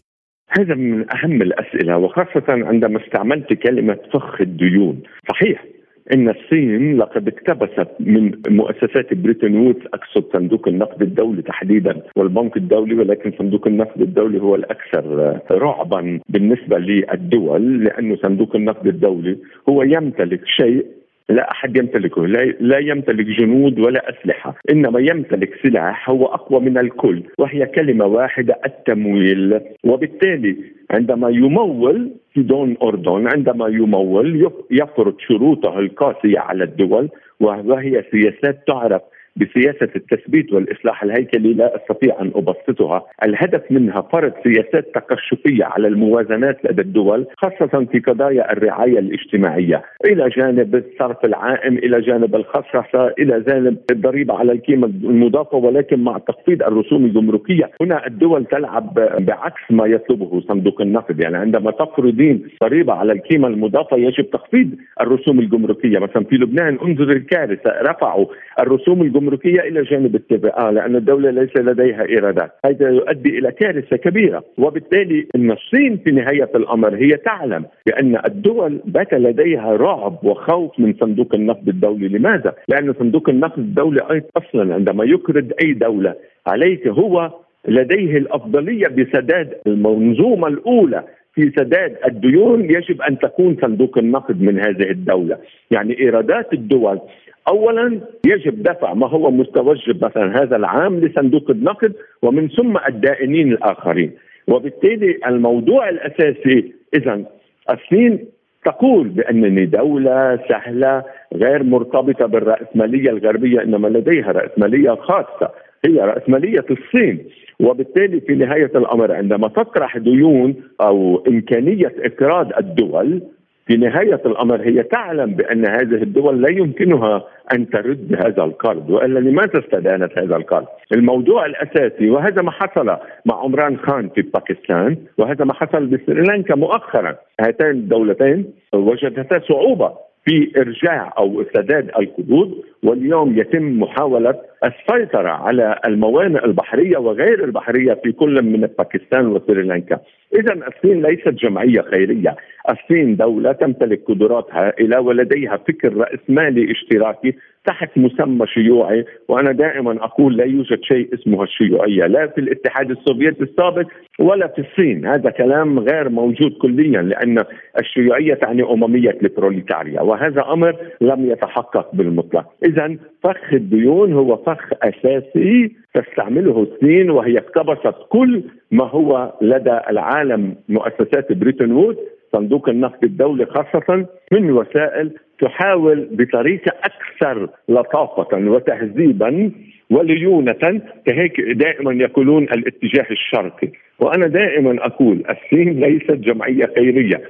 هذا 0.50 0.76
من 0.76 1.06
أهم 1.16 1.42
الأسئلة 1.42 1.98
وخاصة 1.98 2.46
عندما 2.48 3.06
استعملت 3.06 3.54
كلمة 3.54 3.98
فخ 4.14 4.42
الديون 4.42 5.04
صحيح 5.30 5.66
إن 6.14 6.30
الصين 6.30 6.98
لقد 6.98 7.28
اقتبست 7.28 7.88
من 8.00 8.32
مؤسسات 8.50 9.14
بريتن 9.14 9.56
وودز 9.56 9.82
أقصد 9.94 10.24
صندوق 10.34 10.68
النقد 10.68 11.02
الدولي 11.02 11.42
تحديدا 11.42 12.02
والبنك 12.16 12.58
الدولي 12.58 12.96
ولكن 12.96 13.32
صندوق 13.40 13.68
النقد 13.68 14.02
الدولي 14.02 14.42
هو 14.42 14.56
الأكثر 14.56 15.40
رعبا 15.52 16.20
بالنسبة 16.30 16.78
للدول 16.78 17.84
لأنه 17.84 18.16
صندوق 18.16 18.56
النقد 18.56 18.88
الدولي 18.88 19.38
هو 19.70 19.84
يمتلك 19.84 20.42
شيء 20.46 20.86
لا 21.30 21.52
أحد 21.52 21.78
يمتلكه 21.78 22.28
لا, 22.28 22.40
لا 22.60 22.78
يمتلك 22.78 23.26
جنود 23.26 23.80
ولا 23.80 24.10
أسلحة. 24.10 24.56
إنما 24.72 25.00
يمتلك 25.00 25.54
سلاح 25.64 26.10
هو 26.10 26.26
أقوى 26.26 26.60
من 26.60 26.78
الكل 26.78 27.24
وهي 27.40 27.66
كلمة 27.66 28.06
واحدة 28.06 28.60
التمويل. 28.66 29.60
وبالتالي 29.84 30.56
عندما 30.92 31.30
يمول 31.30 32.12
في 32.34 32.42
دون 32.42 32.78
أردن 32.84 33.28
عندما 33.36 33.68
يمول 33.68 34.52
يفرض 34.72 35.16
شروطه 35.20 35.80
القاسية 35.80 36.40
على 36.40 36.64
الدول 36.64 37.10
وهي 37.40 38.04
سياسات 38.12 38.68
تعرف 38.68 39.02
بسياسة 39.36 39.90
التثبيت 39.96 40.54
والإصلاح 40.54 41.04
الهيكلي 41.04 41.54
لا 41.54 41.76
أستطيع 41.76 42.22
أن 42.22 42.32
أبسطها. 42.36 43.06
الهدف 43.26 43.62
منها 43.72 44.02
فرض 44.02 44.34
سياسات 44.44 44.96
تقشفية 44.96 45.66
على 45.66 45.88
الموازنات 45.88 46.58
لدى 46.66 46.82
الدول 46.82 47.28
خاصة 47.38 47.86
في 47.92 48.00
قضايا 48.00 48.52
الرعاية 48.54 49.00
الاجتماعية. 49.00 49.84
إلى 50.06 50.30
جانب 50.30 50.76
الصرف 50.76 51.26
العائم 51.26 51.78
إلى 51.78 52.02
جانب 52.02 52.36
الخصخصة 52.36 53.08
إلى 53.20 53.44
جانب 53.48 53.78
الضريبة 53.92 54.34
على 54.34 54.52
القيمة 54.52 54.88
المضافة 54.88 55.58
ولكن 55.58 56.04
مع 56.04 56.18
تخفيض 56.18 56.64
الرسوم 56.64 57.06
الجمركية. 57.06 57.72
هنا 57.82 58.08
الدول 58.08 58.46
تلعب 58.46 58.94
بعكس 59.20 59.62
ما 59.70 59.86
يطلبه 59.86 60.42
صندوق 60.48 60.82
النقد. 60.82 61.24
يعني 61.24 61.38
عندما 61.38 61.72
تفرضين 61.72 62.48
ضريبة 62.64 62.94
على 62.94 63.14
القيمة 63.14 63.48
المضافة 63.48 63.98
يجب 63.98 64.30
تخفيض 64.30 64.70
الرسوم 65.02 65.40
الجمركية. 65.40 66.00
مثلا 66.00 66.24
في 66.24 66.36
لبنان 66.36 66.78
انظر 66.84 67.12
الكارثة 67.12 67.72
رفعوا 67.82 68.26
الرسوم 68.60 69.02
الجمركية 69.02 69.21
الجمركية 69.22 69.62
إلى 69.62 69.84
جانب 69.84 70.16
التبعة 70.16 70.72
لأن 70.72 70.96
الدولة 70.96 71.30
ليس 71.30 71.58
لديها 71.58 72.06
إيرادات 72.10 72.52
هذا 72.66 72.90
يؤدي 72.90 73.40
إلى 73.40 73.52
كارثة 73.52 73.98
كبيرة. 73.98 74.44
وبالتالي 74.58 75.28
أن 75.36 75.52
الصين 75.52 75.98
في 75.98 76.12
نهاية 76.12 76.50
الأمر 76.56 76.96
هي 76.96 77.10
تعلم 77.10 77.66
بأن 77.88 78.20
الدول 78.26 78.80
بات 78.86 79.14
لديها 79.14 79.76
رعب 79.76 80.18
وخوف 80.24 80.80
من 80.80 80.94
صندوق 80.94 81.36
النقد 81.36 81.68
الدولي. 81.70 82.08
لماذا؟ 82.08 82.54
لأن 82.68 82.94
صندوق 82.94 83.30
النقد 83.30 83.60
الدولي 83.60 84.24
أصلا 84.38 84.74
عندما 84.74 85.06
يقرض 85.06 85.52
أي 85.64 85.74
دولة 85.74 86.16
عليك 86.48 86.88
هو 86.88 87.32
لديه 87.68 88.18
الأفضلية 88.18 88.88
بسداد 88.88 89.54
المنظومة 89.68 90.48
الأولى. 90.48 91.04
في 91.34 91.52
سداد 91.58 91.96
الديون 92.06 92.66
يجب 92.66 93.02
أن 93.02 93.20
تكون 93.20 93.58
صندوق 93.62 93.98
النقد 93.98 94.42
من 94.42 94.60
هذه 94.60 94.90
الدولة، 94.92 95.38
يعني 95.72 96.00
إيرادات 96.00 96.54
الدول 96.54 97.00
اولا 97.48 98.00
يجب 98.26 98.64
دفع 98.64 98.94
ما 98.94 99.08
هو 99.08 99.32
مستوجب 99.32 100.06
مثلا 100.06 100.44
هذا 100.44 100.56
العام 100.56 101.00
لصندوق 101.00 101.50
النقد 101.50 101.94
ومن 102.22 102.50
ثم 102.50 102.78
الدائنين 102.88 103.52
الآخرين. 103.52 104.12
وبالتالي 104.48 105.18
الموضوع 105.28 105.90
الأساسي 105.90 106.74
اذا 106.96 107.24
الصين 107.70 108.26
تقول 108.66 109.08
بأنني 109.08 109.66
دولة 109.66 110.40
سهلة 110.50 111.04
غير 111.34 111.64
مرتبطة 111.64 112.26
بالرأسمالية 112.26 113.10
الغربية 113.10 113.62
إنما 113.62 113.88
لديها 113.88 114.32
رأسمالية 114.32 114.92
خاصة 114.92 115.52
هي 115.86 116.00
رأسمالية 116.00 116.66
الصين. 116.72 117.26
وبالتالي 117.60 118.22
في 118.22 118.36
نهاية 118.36 118.72
الأمر 118.76 119.12
عندما 119.12 119.48
تطرح 119.48 119.98
ديون 119.98 120.56
أو 120.82 121.24
إمكانية 121.28 121.94
إقراض 122.00 122.52
الدول 122.58 123.22
في 123.68 123.78
نهاية 123.78 124.22
الأمر 124.26 124.62
هي 124.62 124.84
تعلم 124.84 125.34
بأن 125.34 125.66
هذه 125.66 126.04
الدول 126.04 126.42
لا 126.42 126.50
يمكنها 126.50 127.24
أن 127.54 127.70
ترد 127.70 128.16
هذا 128.26 128.44
القرض 128.44 128.90
وإلا 128.90 129.20
لماذا 129.20 129.60
استدانت 129.60 130.20
هذا 130.20 130.36
القرض 130.36 130.66
الموضوع 130.94 131.46
الأساسي 131.46 132.10
وهذا 132.10 132.42
ما 132.42 132.52
حصل 132.52 132.86
مع 133.26 133.36
عمران 133.44 133.78
خان 133.78 134.10
في 134.10 134.22
باكستان 134.22 134.98
وهذا 135.18 135.46
ما 135.46 135.54
حصل 135.54 135.86
بسريلانكا 135.86 136.56
مؤخرا 136.56 137.16
هاتين 137.42 137.70
الدولتين 137.70 138.46
وجدتا 138.74 139.40
صعوبة 139.50 139.92
في 140.26 140.52
إرجاع 140.58 141.14
أو 141.18 141.44
سداد 141.56 141.92
القروض 142.00 142.52
واليوم 142.84 143.40
يتم 143.40 143.80
محاولة 143.80 144.36
السيطرة 144.64 145.30
على 145.30 145.80
الموانئ 145.86 146.46
البحرية 146.46 146.98
وغير 146.98 147.44
البحرية 147.44 147.94
في 147.94 148.12
كل 148.12 148.44
من 148.44 148.70
باكستان 148.78 149.28
وسريلانكا. 149.28 150.00
اذا 150.34 150.54
الصين 150.54 151.02
ليست 151.02 151.30
جمعية 151.30 151.82
خيرية، 151.82 152.36
الصين 152.70 153.16
دولة 153.16 153.52
تمتلك 153.52 154.04
قدرات 154.08 154.48
هائله 154.52 155.02
ولديها 155.02 155.58
فكر 155.58 155.94
رأسمالي 155.98 156.72
اشتراكي 156.72 157.34
تحت 157.66 157.98
مسمى 157.98 158.48
شيوعي 158.48 159.06
وأنا 159.28 159.52
دائما 159.52 160.06
أقول 160.06 160.38
لا 160.38 160.46
يوجد 160.46 160.84
شيء 160.84 161.14
اسمه 161.14 161.44
الشيوعية 161.44 162.08
لا 162.08 162.28
في 162.28 162.42
الاتحاد 162.42 162.92
السوفيتي 162.92 163.44
السابق 163.44 163.88
ولا 164.20 164.48
في 164.48 164.62
الصين. 164.62 165.06
هذا 165.06 165.30
كلام 165.30 165.80
غير 165.80 166.10
موجود 166.10 166.52
كليا 166.62 167.02
لأن 167.02 167.44
الشيوعية 167.80 168.34
تعني 168.34 168.64
أممية 168.64 169.18
البروليتاريا 169.24 170.02
وهذا 170.02 170.46
أمر 170.54 170.76
لم 171.02 171.32
يتحقق 171.32 171.96
بالمطلق. 171.96 172.46
اذا 172.66 172.96
فخ 173.24 173.54
الديون 173.54 174.14
هو 174.14 174.38
فخ 174.38 174.70
أساسي 174.84 175.81
تستعمله 175.94 176.68
الصين 176.74 177.10
وهي 177.10 177.38
اقتبست 177.38 177.96
كل 178.10 178.44
ما 178.72 178.86
هو 178.88 179.34
لدى 179.42 179.80
العالم 179.90 180.56
مؤسسات 180.70 181.32
بريتن 181.32 181.72
وود 181.72 181.98
صندوق 182.34 182.70
النقد 182.70 183.04
الدولي 183.04 183.46
خاصة 183.46 184.06
من 184.32 184.52
وسائل 184.52 185.12
تحاول 185.40 186.08
بطريقة 186.12 186.72
أكثر 186.84 187.50
لطافة 187.70 188.38
وتهذيبا 188.38 189.52
وليونة 189.90 190.82
كهيك 191.06 191.42
دائما 191.42 191.94
يقولون 191.94 192.44
الاتجاه 192.44 193.06
الشرقي. 193.12 193.68
وأنا 194.00 194.28
دائما 194.28 194.86
أقول 194.86 195.24
الصين 195.30 195.80
ليست 195.80 196.12
جمعية 196.12 196.66
خيرية. 196.76 197.22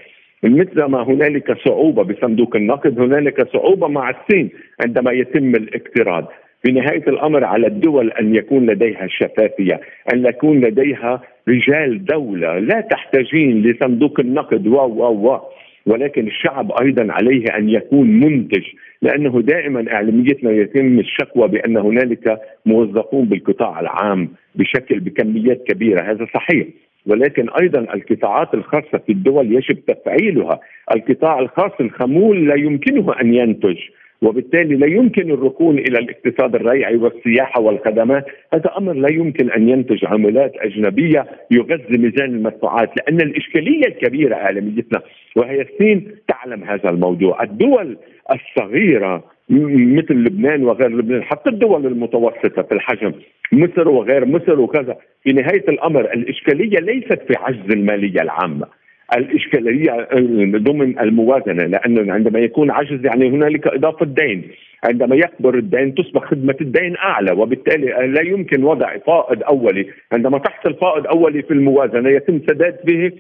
مثل 0.43 0.83
ما 0.83 1.03
هنالك 1.03 1.57
صعوبة 1.67 2.03
بصندوق 2.03 2.55
النقد 2.55 2.99
هنالك 2.99 3.47
صعوبة 3.53 3.87
مع 3.87 4.09
الصين 4.09 4.49
عندما 4.85 5.11
يتم 5.11 5.55
الاقتراض 5.55 6.27
في 6.63 6.71
نهاية 6.71 7.03
الأمر 7.07 7.43
على 7.43 7.67
الدول 7.67 8.11
أن 8.11 8.35
يكون 8.35 8.69
لديها 8.69 9.07
شفافية 9.07 9.81
أن 10.13 10.25
يكون 10.25 10.61
لديها 10.61 11.21
رجال 11.47 12.05
دولة 12.05 12.59
لا 12.59 12.81
تحتاجين 12.81 13.61
لصندوق 13.61 14.19
النقد 14.19 14.67
و 14.67 14.75
و 14.75 15.29
و 15.29 15.39
ولكن 15.85 16.27
الشعب 16.27 16.71
أيضا 16.81 17.13
عليه 17.13 17.45
أن 17.57 17.69
يكون 17.69 18.07
منتج 18.19 18.63
لأنه 19.01 19.41
دائما 19.41 19.93
إعلاميتنا 19.93 20.51
يتم 20.51 20.99
الشكوى 20.99 21.47
بأن 21.47 21.77
هنالك 21.77 22.39
موظفون 22.65 23.25
بالقطاع 23.25 23.79
العام 23.79 24.29
بشكل 24.55 24.99
بكميات 24.99 25.63
كبيرة 25.67 26.01
هذا 26.01 26.27
صحيح. 26.33 26.67
ولكن 27.05 27.49
أيضا 27.61 27.79
القطاعات 27.79 28.53
الخاصة 28.53 28.97
في 29.05 29.11
الدول 29.11 29.55
يجب 29.55 29.85
تفعيلها، 29.85 30.59
القطاع 30.95 31.39
الخاص 31.39 31.71
الخمول 31.79 32.47
لا 32.47 32.55
يمكنه 32.55 33.13
أن 33.21 33.33
ينتج، 33.33 33.77
وبالتالي 34.21 34.75
لا 34.75 34.87
يمكن 34.87 35.31
الركون 35.31 35.79
إلى 35.79 35.99
الاقتصاد 35.99 36.55
الريعي 36.55 36.95
والسياحة 36.95 37.61
والخدمات، 37.61 38.25
هذا 38.53 38.71
أمر 38.77 38.93
لا 38.93 39.11
يمكن 39.11 39.51
أن 39.51 39.69
ينتج 39.69 40.05
عملات 40.05 40.53
أجنبية 40.57 41.25
يغذي 41.51 41.97
ميزان 41.97 42.29
المدفوعات، 42.29 42.89
لأن 42.97 43.21
الإشكالية 43.21 43.87
الكبيرة 43.87 44.35
عالميتنا 44.35 45.01
وهي 45.35 45.61
الصين 45.61 46.07
تعلم 46.27 46.63
هذا 46.63 46.89
الموضوع، 46.89 47.43
الدول 47.43 47.97
الصغيرة 48.31 49.23
مثل 49.49 50.13
لبنان 50.13 50.63
وغير 50.63 50.89
لبنان 50.89 51.23
حتى 51.23 51.49
الدول 51.49 51.85
المتوسطة 51.85 52.61
في 52.61 52.71
الحجم 52.71 53.13
مصر 53.51 53.89
وغير 53.89 54.25
مصر 54.25 54.59
وكذا 54.59 54.97
في 55.23 55.33
نهاية 55.33 55.63
الأمر 55.69 56.01
الإشكالية 56.01 56.79
ليست 56.79 57.19
في 57.27 57.33
عجز 57.37 57.71
المالية 57.71 58.21
العامة. 58.21 58.67
الإشكالية 59.17 60.07
ضمن 60.57 60.99
الموازنة 60.99 61.63
لأنه 61.63 62.13
عندما 62.13 62.39
يكون 62.39 62.71
عجز 62.71 63.05
يعني 63.05 63.29
هنالك 63.29 63.67
إضافة 63.67 64.05
دين. 64.05 64.43
عندما 64.83 65.15
يكبر 65.15 65.55
الدين 65.55 65.95
تصبح 65.95 66.23
خدمة 66.25 66.55
الدين 66.61 66.97
أعلى 66.97 67.31
وبالتالي 67.31 67.85
لا 68.07 68.21
يمكن 68.21 68.63
وضع 68.63 68.97
فائض 68.97 69.43
أولي. 69.43 69.87
عندما 70.11 70.37
تحصل 70.37 70.73
فائض 70.73 71.07
أولي 71.07 71.41
في 71.41 71.51
الموازنة 71.51 72.09
يتم 72.09 72.39
سداد 72.49 72.75
به 72.85 73.11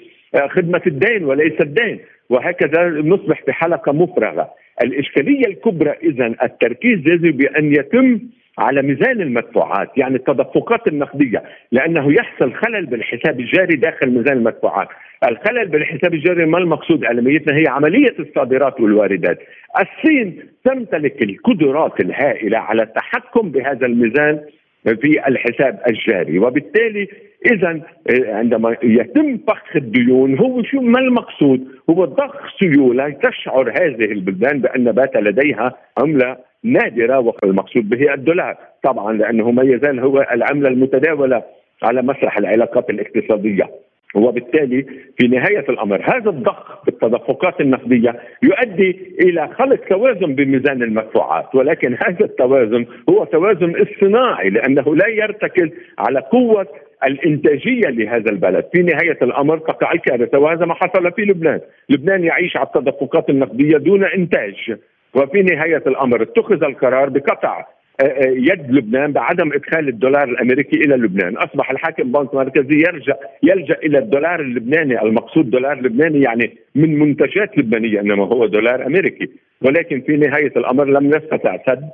خدمة 0.47 0.81
الدين 0.87 1.25
وليس 1.25 1.61
الدين 1.61 1.99
وهكذا 2.29 2.89
نصبح 2.89 3.43
في 3.45 3.53
حلقة 3.53 3.91
مفرغة. 3.91 4.49
الإشكالية 4.83 5.47
الكبرى 5.47 5.91
إذا 6.03 6.35
التركيز 6.43 6.99
يجب 6.99 7.37
بأن 7.37 7.73
يتم 7.73 8.19
على 8.57 8.81
ميزان 8.81 9.21
المدفوعات 9.21 9.97
يعني 9.97 10.15
التدفقات 10.15 10.87
النقدية 10.87 11.43
لأنه 11.71 12.13
يحصل 12.13 12.53
خلل 12.53 12.85
بالحساب 12.85 13.39
الجاري 13.39 13.75
داخل 13.75 14.09
ميزان 14.09 14.37
المدفوعات. 14.37 14.87
الخلل 15.29 15.67
بالحساب 15.67 16.13
الجاري 16.13 16.45
ما 16.45 16.57
المقصود 16.57 17.03
اعلاميتنا 17.03 17.57
هي 17.57 17.63
عملية 17.67 18.15
الصادرات 18.19 18.81
والواردات. 18.81 19.39
الصين 19.81 20.39
تمتلك 20.65 21.23
القدرات 21.23 21.99
الهائلة 21.99 22.57
على 22.57 22.83
التحكم 22.83 23.51
بهذا 23.51 23.85
الميزان 23.85 24.39
في 24.85 25.27
الحساب 25.27 25.79
الجاري 25.87 26.39
وبالتالي 26.39 27.07
إذا 27.51 27.81
عندما 28.09 28.75
يتم 28.83 29.37
فخ 29.47 29.75
الديون 29.75 30.39
هو 30.39 30.63
شو 30.63 30.81
ما 30.81 30.99
المقصود؟ 30.99 31.67
هو 31.89 32.05
ضخ 32.05 32.35
سيولة 32.59 33.09
تشعر 33.09 33.69
هذه 33.69 34.11
البلدان 34.11 34.61
بأن 34.61 34.91
بات 34.91 35.17
لديها 35.17 35.77
عمله 35.97 36.37
نادرة 36.63 37.19
والمقصود 37.19 37.89
به 37.89 38.13
الدولار. 38.13 38.57
طبعا 38.83 39.13
لأنه 39.13 39.51
ما 39.51 39.63
يزال 39.63 39.99
هو 39.99 40.27
العملة 40.31 40.69
المتداولة 40.69 41.43
على 41.83 42.01
مسرح 42.01 42.37
العلاقات 42.37 42.89
الاقتصادية. 42.89 43.69
وبالتالي 44.15 44.85
في 45.17 45.27
نهاية 45.27 45.65
الأمر 45.69 46.01
هذا 46.15 46.29
الضخ 46.29 46.85
بالتدفقات 46.85 47.61
النقدية 47.61 48.19
يؤدي 48.43 49.15
إلى 49.23 49.47
خلق 49.47 49.79
توازن 49.89 50.35
بميزان 50.35 50.83
المدفوعات. 50.83 51.55
ولكن 51.55 51.93
هذا 51.93 52.25
التوازن 52.25 52.85
هو 53.09 53.23
توازن 53.23 53.75
اصطناعي 53.75 54.49
لأنه 54.49 54.95
لا 54.95 55.07
يرتكز 55.07 55.69
على 55.97 56.19
قوة 56.19 56.67
الإنتاجية 57.05 57.89
لهذا 57.89 58.31
البلد. 58.31 58.65
في 58.73 58.81
نهاية 58.81 59.17
الأمر 59.21 59.57
تقع 59.57 59.91
الكارثة 59.91 60.39
وهذا 60.39 60.65
ما 60.65 60.73
حصل 60.73 61.11
في 61.11 61.21
لبنان. 61.21 61.59
لبنان 61.89 62.23
يعيش 62.23 62.57
على 62.57 62.67
التدفقات 62.67 63.29
النقدية 63.29 63.77
دون 63.77 64.03
إنتاج. 64.05 64.77
وفي 65.15 65.41
نهاية 65.41 65.83
الأمر 65.87 66.21
اتخذ 66.21 66.63
القرار 66.63 67.09
بقطع 67.09 67.65
آه، 68.01 68.03
آه، 68.03 68.29
يد 68.29 68.71
لبنان 68.71 69.11
بعدم 69.11 69.53
إدخال 69.53 69.87
الدولار 69.87 70.23
الأمريكي 70.23 70.77
إلى 70.77 70.95
لبنان، 70.95 71.37
أصبح 71.37 71.71
الحاكم 71.71 72.11
بنك 72.11 72.33
مركزي 72.33 72.75
يرجع 72.75 73.15
يلجأ 73.43 73.77
إلى 73.83 73.97
الدولار 73.97 74.39
اللبناني، 74.39 75.01
المقصود 75.01 75.49
دولار 75.49 75.81
لبناني 75.81 76.21
يعني 76.21 76.57
من 76.75 76.99
منتجات 76.99 77.57
لبنانية 77.57 77.99
إنما 77.99 78.25
هو 78.25 78.45
دولار 78.45 78.85
أمريكي، 78.85 79.29
ولكن 79.61 80.01
في 80.01 80.17
نهاية 80.17 80.51
الأمر 80.57 80.85
لم 80.85 81.07
نستطع 81.07 81.57
سد 81.67 81.89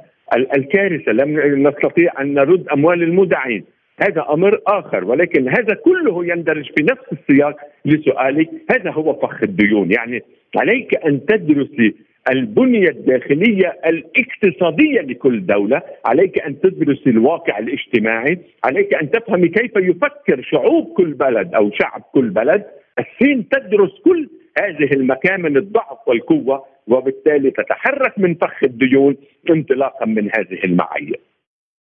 الكارثة، 0.58 1.12
لم 1.12 1.68
نستطيع 1.68 2.22
أن 2.22 2.34
نرد 2.34 2.68
أموال 2.68 3.04
المودعين، 3.04 3.64
هذا 4.02 4.26
أمر 4.30 4.60
آخر 4.68 5.06
ولكن 5.06 5.50
هذا 5.50 5.74
كله 5.74 6.26
يندرج 6.26 6.66
في 6.78 6.84
نفس 6.84 7.04
السياق 7.12 7.56
لسؤالك 7.86 8.50
هذا 8.72 8.92
هو 8.92 9.14
فخ 9.14 9.44
الديون. 9.44 9.92
يعني 9.92 10.24
عليك 10.58 11.06
أن 11.06 11.26
تدرسي 11.26 11.94
البنية 12.32 12.90
الداخلية 12.90 13.80
الاقتصادية 13.86 15.02
لكل 15.02 15.46
دولة. 15.46 15.82
عليك 16.06 16.42
أن 16.42 16.62
تدرس 16.62 17.08
الواقع 17.08 17.60
الاجتماعي. 17.60 18.40
عليك 18.64 18.94
أن 18.94 19.12
تفهم 19.12 19.46
كيف 19.46 19.72
يفكر 19.76 20.42
شعوب 20.42 20.94
كل 20.94 21.14
بلد 21.14 21.54
أو 21.56 21.72
شعب 21.72 22.02
كل 22.14 22.30
بلد. 22.30 22.64
الصين 23.00 23.50
تدرس 23.50 23.92
كل 24.06 24.30
هذه 24.62 24.90
المكامن 24.94 25.58
الضعف 25.58 26.08
والقوة 26.08 26.66
وبالتالي 26.88 27.52
تتحرك 27.52 28.20
من 28.20 28.36
فخ 28.36 28.64
الديون 28.64 29.16
انطلاقا 29.50 30.06
من 30.06 30.30
هذه 30.38 30.60
المعايير. 30.64 31.20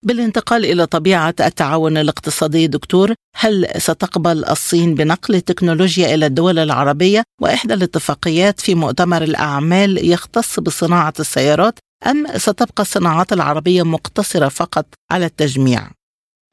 بالانتقال 0.07 0.65
إلى 0.65 0.85
طبيعة 0.85 1.35
التعاون 1.49 1.97
الاقتصادي 1.97 2.67
دكتور 2.67 3.07
هل 3.41 3.65
ستقبل 3.87 4.37
الصين 4.55 4.95
بنقل 4.95 5.35
التكنولوجيا 5.35 6.15
إلى 6.15 6.25
الدول 6.25 6.59
العربية 6.59 7.21
وإحدى 7.41 7.73
الاتفاقيات 7.73 8.59
في 8.59 8.75
مؤتمر 8.75 9.21
الأعمال 9.21 9.91
يختص 10.13 10.59
بصناعة 10.59 11.13
السيارات 11.19 11.73
أم 12.11 12.25
ستبقى 12.27 12.81
الصناعات 12.87 13.33
العربية 13.33 13.83
مقتصرة 13.83 14.49
فقط 14.61 14.85
على 15.11 15.25
التجميع؟ 15.25 15.79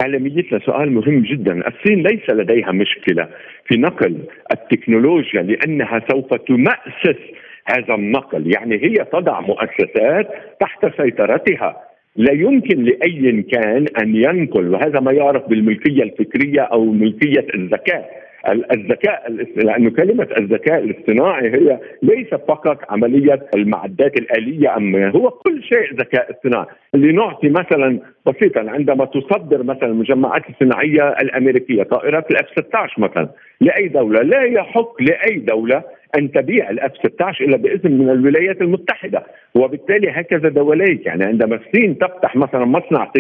عالميتنا 0.03 0.59
سؤال 0.67 0.93
مهم 0.93 1.23
جدا. 1.31 1.53
الصين 1.69 2.03
ليس 2.03 2.31
لديها 2.31 2.73
مشكلة 2.73 3.29
في 3.67 3.77
نقل 3.77 4.15
التكنولوجيا 4.53 5.43
لأنها 5.43 6.01
سوف 6.11 6.35
تمأسس 6.49 7.21
هذا 7.67 7.95
النقل. 7.95 8.53
يعني 8.55 8.75
هي 8.85 9.05
تضع 9.13 9.41
مؤسسات 9.41 10.29
تحت 10.61 10.81
سيطرتها. 10.97 11.94
لا 12.17 12.33
يمكن 12.33 12.83
لأي 12.83 13.43
كان 13.43 13.87
أن 14.03 14.17
ينقل 14.17 14.69
وهذا 14.69 15.01
ما 15.01 15.13
يعرف 15.13 15.49
بالملكية 15.49 16.03
الفكرية 16.03 16.61
أو 16.61 16.85
ملكية 16.85 17.47
الذكاء. 17.55 18.25
الذكاء 18.73 19.33
لأنه 19.57 19.91
كلمة 19.91 20.29
الذكاء 20.39 20.85
الاصطناعي 20.85 21.49
هي 21.49 21.79
ليس 22.03 22.29
فقط 22.29 22.79
عملية 22.91 23.47
المعدات 23.55 24.17
الآلية 24.21 24.77
ام 24.77 24.97
هو 24.97 25.31
كل 25.31 25.63
شيء 25.63 25.95
ذكاء 25.95 26.31
اصطناعي. 26.31 26.67
لنعطي 26.95 27.49
مثلا 27.49 27.99
بسيطا 28.27 28.71
عندما 28.71 29.05
تصدر 29.05 29.63
مثلا 29.63 29.89
المجمعات 29.89 30.43
الصناعية 30.51 31.09
الأمريكية 31.09 31.83
طائرات 31.83 32.31
الأف 32.31 32.47
16 32.51 33.01
مثلا 33.01 33.29
لأي 33.61 33.89
دولة؟ 33.89 34.23
لا 34.23 34.43
يحق 34.43 35.03
لأي 35.03 35.39
دولة 35.39 35.83
أن 36.19 36.33
تبيع 36.33 36.71
الاف 36.71 36.93
16 36.97 37.45
إلا 37.45 37.57
بإذن 37.57 37.99
من 37.99 38.11
الولايات 38.11 38.61
المتحدة. 38.63 39.23
وبالتالي 39.55 40.11
هكذا 40.11 40.49
دوليك 40.49 41.07
يعني 41.07 41.25
عندما 41.25 41.57
الصين 41.57 41.99
تفتح 41.99 42.37
مثلا 42.37 42.65
مصنع 42.65 43.13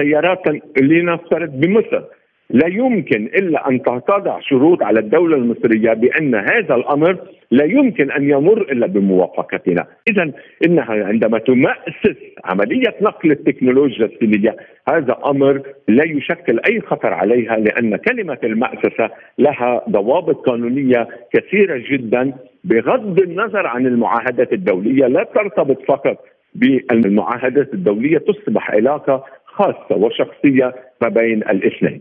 سيارات 0.00 0.42
لنفترض 0.80 1.50
بمصر 1.60 2.02
لا 2.50 2.66
يمكن 2.66 3.24
إلا 3.24 3.68
أن 3.68 3.82
تضع 3.82 4.40
شروط 4.40 4.82
على 4.82 5.00
الدولة 5.00 5.36
المصرية 5.36 5.92
بأن 5.92 6.34
هذا 6.34 6.74
الأمر 6.74 7.18
لا 7.50 7.64
يمكن 7.64 8.10
أن 8.10 8.30
يمر 8.30 8.60
إلا 8.62 8.86
بموافقتنا، 8.86 9.86
إذا 10.08 10.32
إنها 10.66 11.04
عندما 11.04 11.38
تمأسس 11.38 12.16
عملية 12.44 12.94
نقل 13.00 13.30
التكنولوجيا 13.30 14.06
الصينيه 14.06 14.56
هذا 14.88 15.16
أمر 15.26 15.62
لا 15.88 16.04
يشكل 16.04 16.60
أي 16.68 16.80
خطر 16.80 17.12
عليها 17.12 17.56
لأن 17.56 17.96
كلمة 17.96 18.38
المأسسة 18.44 19.10
لها 19.38 19.82
ضوابط 19.90 20.46
قانونية 20.46 21.08
كثيرة 21.32 21.82
جدا 21.90 22.32
بغض 22.64 23.20
النظر 23.20 23.66
عن 23.66 23.86
المعاهدات 23.86 24.52
الدولية 24.52 25.06
لا 25.06 25.24
ترتبط 25.34 25.82
فقط 25.88 26.24
بالمعاهدات 26.54 27.74
الدولية 27.74 28.18
تصبح 28.18 28.70
علاقة 28.70 29.24
خاصة 29.44 29.96
وشخصية 29.96 30.74
ما 31.02 31.08
بين 31.08 31.42
الاثنين. 31.42 32.00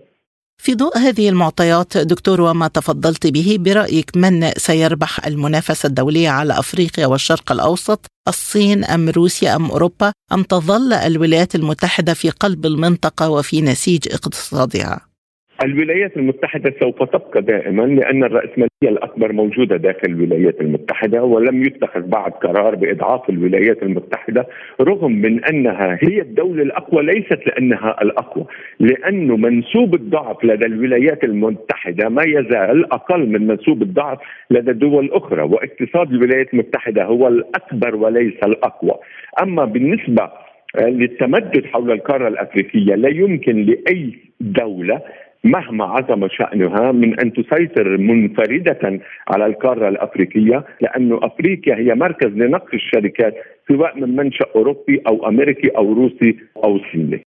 في 0.58 0.76
ضوء 0.76 0.98
هذه 0.98 1.30
المعطيات 1.30 1.98
دكتور 1.98 2.42
وما 2.42 2.68
تفضلت 2.68 3.28
به 3.28 3.58
برأيك 3.60 4.18
من 4.18 4.52
سيربح 4.58 5.26
المنافسة 5.26 5.88
الدولية 5.88 6.30
على 6.30 6.60
أفريقيا 6.60 7.06
والشرق 7.08 7.52
الأوسط 7.52 8.06
الصين 8.28 8.84
أم 8.84 9.10
روسيا 9.10 9.56
أم 9.56 9.66
أوروبا 9.66 10.12
أم 10.34 10.44
تظل 10.44 10.94
الولايات 10.94 11.56
المتحدة 11.56 12.14
في 12.14 12.30
قلب 12.30 12.66
المنطقة 12.66 13.30
وفي 13.30 13.62
نسيج 13.62 14.14
اقتصادها؟ 14.14 15.05
الولايات 15.64 16.18
المتحدة 16.18 16.74
سوف 16.80 17.04
تبقى 17.04 17.42
دائما 17.42 17.82
لأن 17.84 18.24
الرأسمالية 18.24 18.70
الأكبر 18.84 19.34
موجودة 19.34 19.78
داخل 19.78 20.00
الولايات 20.06 20.62
المتحدة 20.62 21.24
ولم 21.24 21.64
يتخذ 21.64 22.02
بعد 22.02 22.32
قرار 22.32 22.76
بإضعاف 22.76 23.30
الولايات 23.30 23.84
المتحدة 23.84 24.48
رغم 24.82 25.12
من 25.12 25.46
أنها 25.46 25.98
هي 26.02 26.22
الدولة 26.22 26.64
الأقوى 26.64 27.04
ليست 27.04 27.40
لأنها 27.48 28.02
الأقوى 28.02 28.46
لأنه 28.80 29.38
منسوب 29.38 29.96
الضعف 29.96 30.44
لدى 30.46 30.66
الولايات 30.66 31.24
المتحدة 31.24 32.10
ما 32.10 32.24
يزال 32.24 32.94
أقل 32.94 33.30
من 33.30 33.48
منسوب 33.48 33.82
الضعف 33.82 34.18
لدى 34.52 34.74
دول 34.74 35.10
أخرى 35.14 35.42
واقتصاد 35.42 36.12
الولايات 36.12 36.54
المتحدة 36.54 37.04
هو 37.04 37.28
الأكبر 37.28 37.96
وليس 37.96 38.34
الأقوى. 38.44 38.94
أما 39.44 39.66
بالنسبة 39.66 40.30
للتمدد 40.82 41.66
حول 41.66 41.92
القارة 41.92 42.28
الأفريقية 42.28 42.96
لا 42.96 43.10
يمكن 43.10 43.66
لأي 43.66 44.14
دولة 44.42 45.02
مهما 45.46 45.86
عظم 45.86 46.28
شأنها 46.28 46.92
من 46.92 47.20
أن 47.20 47.34
تسيطر 47.34 47.98
منفردة 47.98 49.00
على 49.28 49.46
القارة 49.46 49.90
الأفريقية 49.90 50.66
لأن 50.82 51.20
أفريقيا 51.24 51.76
هي 51.76 51.96
مركز 51.96 52.28
لنقل 52.28 52.74
الشركات 52.74 53.34
سواء 53.68 54.00
من 54.00 54.16
منشأ 54.16 54.46
أوروبي 54.56 55.02
أو 55.08 55.28
أمريكي 55.30 55.68
أو 55.68 55.94
روسي 55.94 56.40
أو 56.64 56.80
صيني. 56.92 57.24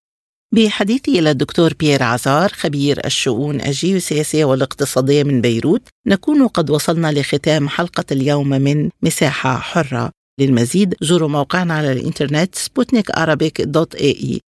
بحديثي 0.52 1.18
إلى 1.18 1.30
الدكتور 1.30 1.70
بيير 1.80 2.02
عزار 2.02 2.48
خبير 2.48 2.96
الشؤون 3.04 3.54
الجيوسياسية 3.54 4.44
والاقتصادية 4.44 5.24
من 5.24 5.40
بيروت 5.40 5.88
نكون 6.06 6.46
قد 6.46 6.70
وصلنا 6.70 7.12
لختام 7.12 7.68
حلقة 7.68 8.04
اليوم 8.12 8.48
من 8.48 8.88
مساحة 9.02 9.56
حرة. 9.56 10.10
للمزيد 10.40 10.94
زوروا 11.00 11.28
موقعنا 11.28 11.74
على 11.74 11.92
الإنترنت 11.92 12.54
سبوتنيك 12.54 13.06
dot 13.60 13.94
AE. 13.94 14.40